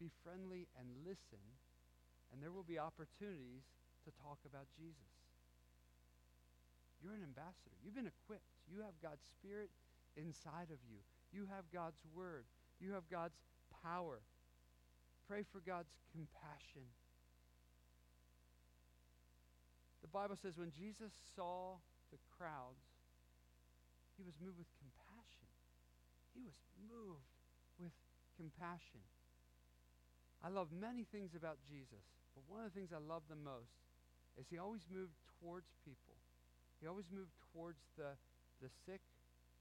be 0.00 0.08
friendly 0.24 0.66
and 0.80 0.88
listen, 1.04 1.44
and 2.32 2.40
there 2.40 2.50
will 2.50 2.66
be 2.66 2.80
opportunities 2.80 3.68
to 4.08 4.10
talk 4.24 4.40
about 4.48 4.66
Jesus. 4.74 5.12
You're 6.98 7.14
an 7.14 7.22
ambassador. 7.22 7.76
You've 7.84 7.94
been 7.94 8.10
equipped. 8.10 8.56
You 8.66 8.80
have 8.82 8.96
God's 8.98 9.22
Spirit 9.38 9.70
inside 10.16 10.72
of 10.72 10.80
you. 10.88 10.98
You 11.30 11.46
have 11.52 11.68
God's 11.70 12.00
Word. 12.16 12.48
You 12.80 12.92
have 12.92 13.06
God's 13.06 13.36
power. 13.84 14.24
Pray 15.28 15.42
for 15.50 15.58
God's 15.58 15.90
compassion. 16.14 16.86
The 20.02 20.08
Bible 20.08 20.38
says 20.38 20.54
when 20.54 20.70
Jesus 20.70 21.10
saw 21.34 21.82
the 22.14 22.22
crowds, 22.38 22.86
he 24.14 24.22
was 24.22 24.38
moved 24.38 24.56
with 24.56 24.70
compassion. 24.78 25.50
He 26.30 26.40
was 26.46 26.54
moved 26.78 27.26
with 27.82 27.92
compassion. 28.38 29.02
I 30.46 30.48
love 30.48 30.70
many 30.70 31.02
things 31.02 31.34
about 31.34 31.58
Jesus, 31.66 32.06
but 32.38 32.46
one 32.46 32.62
of 32.62 32.70
the 32.70 32.76
things 32.78 32.94
I 32.94 33.02
love 33.02 33.26
the 33.26 33.40
most 33.40 33.82
is 34.38 34.46
he 34.46 34.62
always 34.62 34.86
moved 34.86 35.18
towards 35.40 35.74
people. 35.82 36.14
He 36.78 36.86
always 36.86 37.10
moved 37.10 37.32
towards 37.50 37.82
the, 37.96 38.14
the 38.62 38.70
sick, 38.84 39.02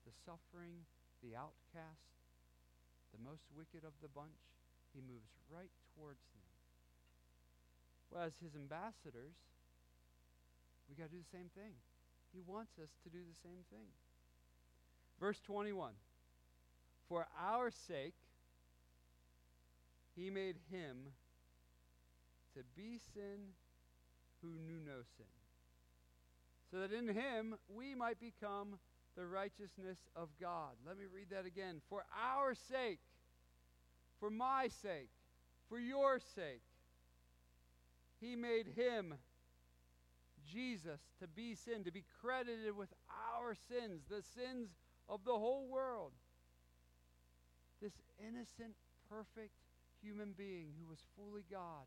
the 0.06 0.13
suffering, 0.28 0.84
the 1.23 1.34
outcast, 1.34 2.13
the 3.15 3.23
most 3.23 3.47
wicked 3.56 3.88
of 3.88 3.95
the 4.04 4.12
bunch. 4.12 4.45
He 4.95 5.01
moves 5.01 5.27
right 5.51 5.71
towards 5.93 6.23
them. 6.31 6.47
Well, 8.10 8.23
as 8.23 8.34
his 8.41 8.55
ambassadors, 8.55 9.36
we 10.88 10.95
got 10.95 11.12
to 11.12 11.15
do 11.15 11.19
the 11.19 11.38
same 11.38 11.51
thing. 11.51 11.75
He 12.31 12.39
wants 12.39 12.71
us 12.81 12.89
to 13.03 13.10
do 13.10 13.19
the 13.19 13.39
same 13.43 13.67
thing. 13.69 13.91
Verse 15.19 15.39
21 15.45 15.91
For 17.10 17.27
our 17.39 17.71
sake, 17.71 18.15
he 20.15 20.29
made 20.29 20.55
him 20.71 21.12
to 22.55 22.62
be 22.75 22.99
sin 23.13 23.51
who 24.41 24.49
knew 24.65 24.79
no 24.86 25.03
sin, 25.17 25.25
so 26.71 26.79
that 26.79 26.93
in 26.93 27.08
him 27.08 27.55
we 27.67 27.95
might 27.95 28.19
become 28.19 28.79
the 29.17 29.25
righteousness 29.25 29.97
of 30.15 30.29
God. 30.39 30.71
Let 30.86 30.97
me 30.97 31.05
read 31.12 31.29
that 31.31 31.45
again. 31.45 31.81
For 31.89 32.05
our 32.21 32.53
sake, 32.53 32.99
for 34.19 34.30
my 34.30 34.67
sake, 34.82 35.10
for 35.69 35.80
your 35.80 36.19
sake, 36.19 36.62
he 38.21 38.36
made 38.36 38.67
him, 38.75 39.15
Jesus, 40.51 41.01
to 41.19 41.28
be 41.28 41.56
sin, 41.56 41.84
to 41.84 41.91
be 41.91 42.04
credited 42.21 42.75
with 42.75 42.89
our 43.38 43.56
sins, 43.69 44.01
the 44.10 44.23
sins 44.36 44.69
of 45.10 45.23
the 45.25 45.34
whole 45.34 45.67
world. 45.67 46.12
This 47.82 47.93
innocent, 48.19 48.75
perfect 49.10 49.54
human 50.01 50.34
being 50.38 50.69
who 50.80 50.88
was 50.89 50.99
fully 51.15 51.43
God. 51.51 51.86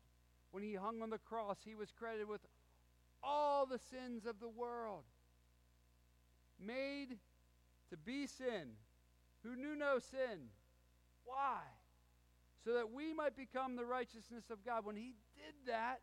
When 0.51 0.63
he 0.63 0.75
hung 0.75 1.01
on 1.01 1.09
the 1.09 1.17
cross, 1.17 1.57
he 1.65 1.75
was 1.75 1.91
credited 1.91 2.27
with 2.27 2.41
all 3.23 3.65
the 3.65 3.79
sins 3.89 4.25
of 4.25 4.39
the 4.39 4.49
world. 4.49 5.03
Made 6.59 7.17
to 7.89 7.97
be 7.97 8.27
sin, 8.27 8.71
who 9.43 9.55
knew 9.55 9.75
no 9.75 9.99
sin. 9.99 10.49
Why? 11.25 11.59
So 12.65 12.73
that 12.73 12.91
we 12.91 13.13
might 13.13 13.35
become 13.37 13.75
the 13.75 13.85
righteousness 13.85 14.43
of 14.51 14.65
God. 14.65 14.85
When 14.85 14.95
he 14.95 15.13
did 15.35 15.55
that, 15.67 16.01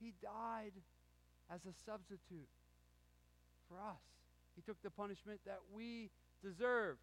he 0.00 0.14
died 0.22 0.72
as 1.52 1.60
a 1.66 1.74
substitute 1.84 2.48
for 3.68 3.76
us. 3.76 4.00
He 4.56 4.62
took 4.62 4.80
the 4.82 4.90
punishment 4.90 5.40
that 5.46 5.60
we 5.72 6.10
deserve. 6.42 6.96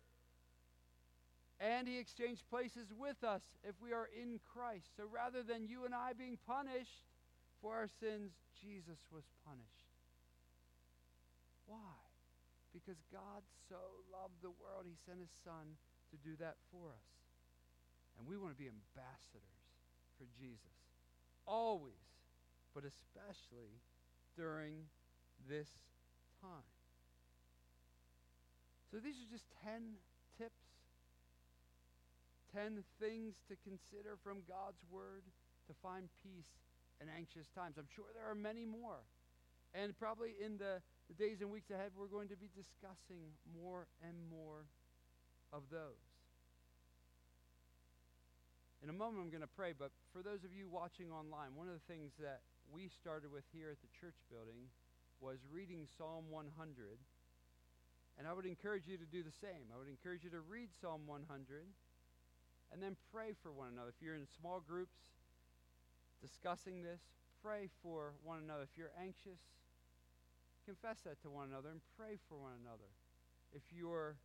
And 1.59 1.87
he 1.87 1.97
exchanged 1.97 2.43
places 2.49 2.93
with 2.93 3.23
us 3.23 3.41
if 3.63 3.73
we 3.81 3.93
are 3.93 4.09
in 4.13 4.39
Christ. 4.53 4.89
So 4.95 5.03
rather 5.09 5.41
than 5.41 5.65
you 5.65 5.85
and 5.85 5.93
I 5.93 6.13
being 6.13 6.37
punished 6.45 7.05
for 7.61 7.73
our 7.73 7.89
sins, 7.99 8.31
Jesus 8.61 8.99
was 9.11 9.23
punished. 9.45 9.89
Why? 11.65 11.97
Because 12.73 13.01
God 13.11 13.41
so 13.69 13.81
loved 14.13 14.37
the 14.41 14.53
world, 14.53 14.85
he 14.85 14.93
sent 15.05 15.19
his 15.19 15.33
son 15.43 15.77
to 16.13 16.17
do 16.21 16.37
that 16.37 16.57
for 16.71 16.93
us. 16.93 17.05
And 18.17 18.27
we 18.27 18.37
want 18.37 18.51
to 18.53 18.59
be 18.59 18.69
ambassadors 18.69 19.63
for 20.17 20.25
Jesus. 20.37 20.77
Always, 21.45 22.01
but 22.73 22.83
especially 22.83 23.77
during 24.35 24.89
this 25.47 25.69
time. 26.41 26.73
So 28.91 28.97
these 28.97 29.15
are 29.15 29.29
just 29.29 29.45
10 29.63 29.97
tips 30.37 30.67
10 32.53 32.83
things 32.99 33.35
to 33.47 33.55
consider 33.63 34.17
from 34.23 34.41
God's 34.47 34.81
Word 34.89 35.23
to 35.67 35.73
find 35.83 36.07
peace 36.23 36.49
in 37.01 37.07
anxious 37.09 37.47
times. 37.53 37.75
I'm 37.77 37.89
sure 37.93 38.05
there 38.15 38.29
are 38.29 38.35
many 38.35 38.65
more. 38.65 39.03
And 39.73 39.97
probably 39.99 40.33
in 40.39 40.57
the, 40.57 40.81
the 41.07 41.13
days 41.13 41.41
and 41.41 41.51
weeks 41.51 41.69
ahead, 41.69 41.91
we're 41.93 42.09
going 42.09 42.29
to 42.29 42.39
be 42.39 42.49
discussing 42.55 43.35
more 43.53 43.87
and 44.01 44.15
more 44.31 44.65
of 45.51 45.63
those. 45.69 46.16
In 48.83 48.89
a 48.89 48.93
moment, 48.93 49.25
I'm 49.25 49.33
going 49.33 49.41
to 49.41 49.57
pray, 49.57 49.73
but 49.73 49.89
for 50.13 50.21
those 50.21 50.45
of 50.45 50.53
you 50.53 50.69
watching 50.69 51.09
online, 51.09 51.57
one 51.57 51.65
of 51.65 51.73
the 51.73 51.87
things 51.89 52.13
that 52.21 52.45
we 52.69 52.89
started 52.93 53.33
with 53.33 53.43
here 53.49 53.73
at 53.73 53.81
the 53.81 53.89
church 53.89 54.21
building 54.29 54.69
was 55.17 55.41
reading 55.49 55.89
Psalm 55.97 56.29
100. 56.29 56.53
And 58.17 58.27
I 58.27 58.33
would 58.33 58.45
encourage 58.45 58.85
you 58.85 58.97
to 58.97 59.09
do 59.09 59.25
the 59.25 59.33
same. 59.33 59.73
I 59.73 59.77
would 59.77 59.89
encourage 59.89 60.23
you 60.23 60.29
to 60.29 60.41
read 60.45 60.69
Psalm 60.81 61.09
100 61.09 61.25
and 62.71 62.83
then 62.83 62.97
pray 63.13 63.33
for 63.41 63.51
one 63.51 63.73
another. 63.73 63.89
If 63.89 64.01
you're 64.01 64.17
in 64.17 64.27
small 64.39 64.61
groups 64.61 64.97
discussing 66.21 66.81
this, 66.81 67.01
pray 67.41 67.69
for 67.81 68.13
one 68.21 68.41
another. 68.43 68.63
If 68.63 68.77
you're 68.77 68.93
anxious, 69.01 69.41
confess 70.65 71.01
that 71.05 71.21
to 71.21 71.29
one 71.29 71.49
another 71.49 71.69
and 71.69 71.81
pray 71.97 72.17
for 72.29 72.37
one 72.37 72.53
another. 72.61 72.89
If 73.53 73.63
you're 73.73 74.17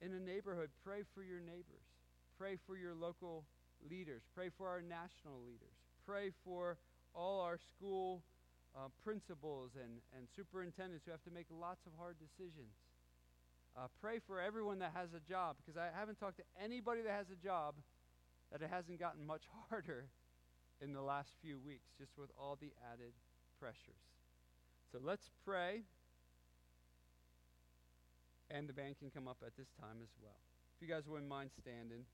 in 0.00 0.12
a 0.12 0.20
neighborhood, 0.20 0.70
pray 0.84 1.02
for 1.12 1.22
your 1.22 1.40
neighbors. 1.40 1.93
Pray 2.38 2.56
for 2.66 2.76
your 2.76 2.94
local 2.94 3.44
leaders. 3.88 4.22
Pray 4.34 4.50
for 4.56 4.66
our 4.66 4.82
national 4.82 5.40
leaders. 5.46 5.76
Pray 6.06 6.30
for 6.44 6.78
all 7.14 7.40
our 7.40 7.58
school 7.58 8.22
uh, 8.76 8.88
principals 9.04 9.70
and, 9.80 10.02
and 10.16 10.26
superintendents 10.34 11.04
who 11.04 11.12
have 11.12 11.22
to 11.22 11.30
make 11.30 11.46
lots 11.50 11.86
of 11.86 11.92
hard 11.98 12.16
decisions. 12.18 12.74
Uh, 13.76 13.86
pray 14.00 14.18
for 14.26 14.40
everyone 14.40 14.78
that 14.78 14.92
has 14.94 15.10
a 15.14 15.22
job 15.28 15.56
because 15.58 15.78
I 15.78 15.88
haven't 15.96 16.18
talked 16.18 16.38
to 16.38 16.46
anybody 16.62 17.02
that 17.02 17.10
has 17.10 17.26
a 17.30 17.38
job 17.42 17.74
that 18.52 18.62
it 18.62 18.70
hasn't 18.70 18.98
gotten 18.98 19.26
much 19.26 19.42
harder 19.70 20.06
in 20.80 20.92
the 20.92 21.02
last 21.02 21.30
few 21.42 21.58
weeks, 21.58 21.90
just 21.98 22.12
with 22.18 22.30
all 22.38 22.58
the 22.60 22.72
added 22.92 23.12
pressures. 23.58 24.02
So 24.92 24.98
let's 25.02 25.30
pray. 25.44 25.82
And 28.50 28.68
the 28.68 28.72
band 28.72 28.98
can 28.98 29.10
come 29.10 29.26
up 29.26 29.38
at 29.44 29.56
this 29.56 29.68
time 29.80 29.98
as 30.02 30.10
well. 30.22 30.38
If 30.76 30.86
you 30.86 30.92
guys 30.92 31.08
wouldn't 31.08 31.28
mind 31.28 31.50
standing. 31.60 32.04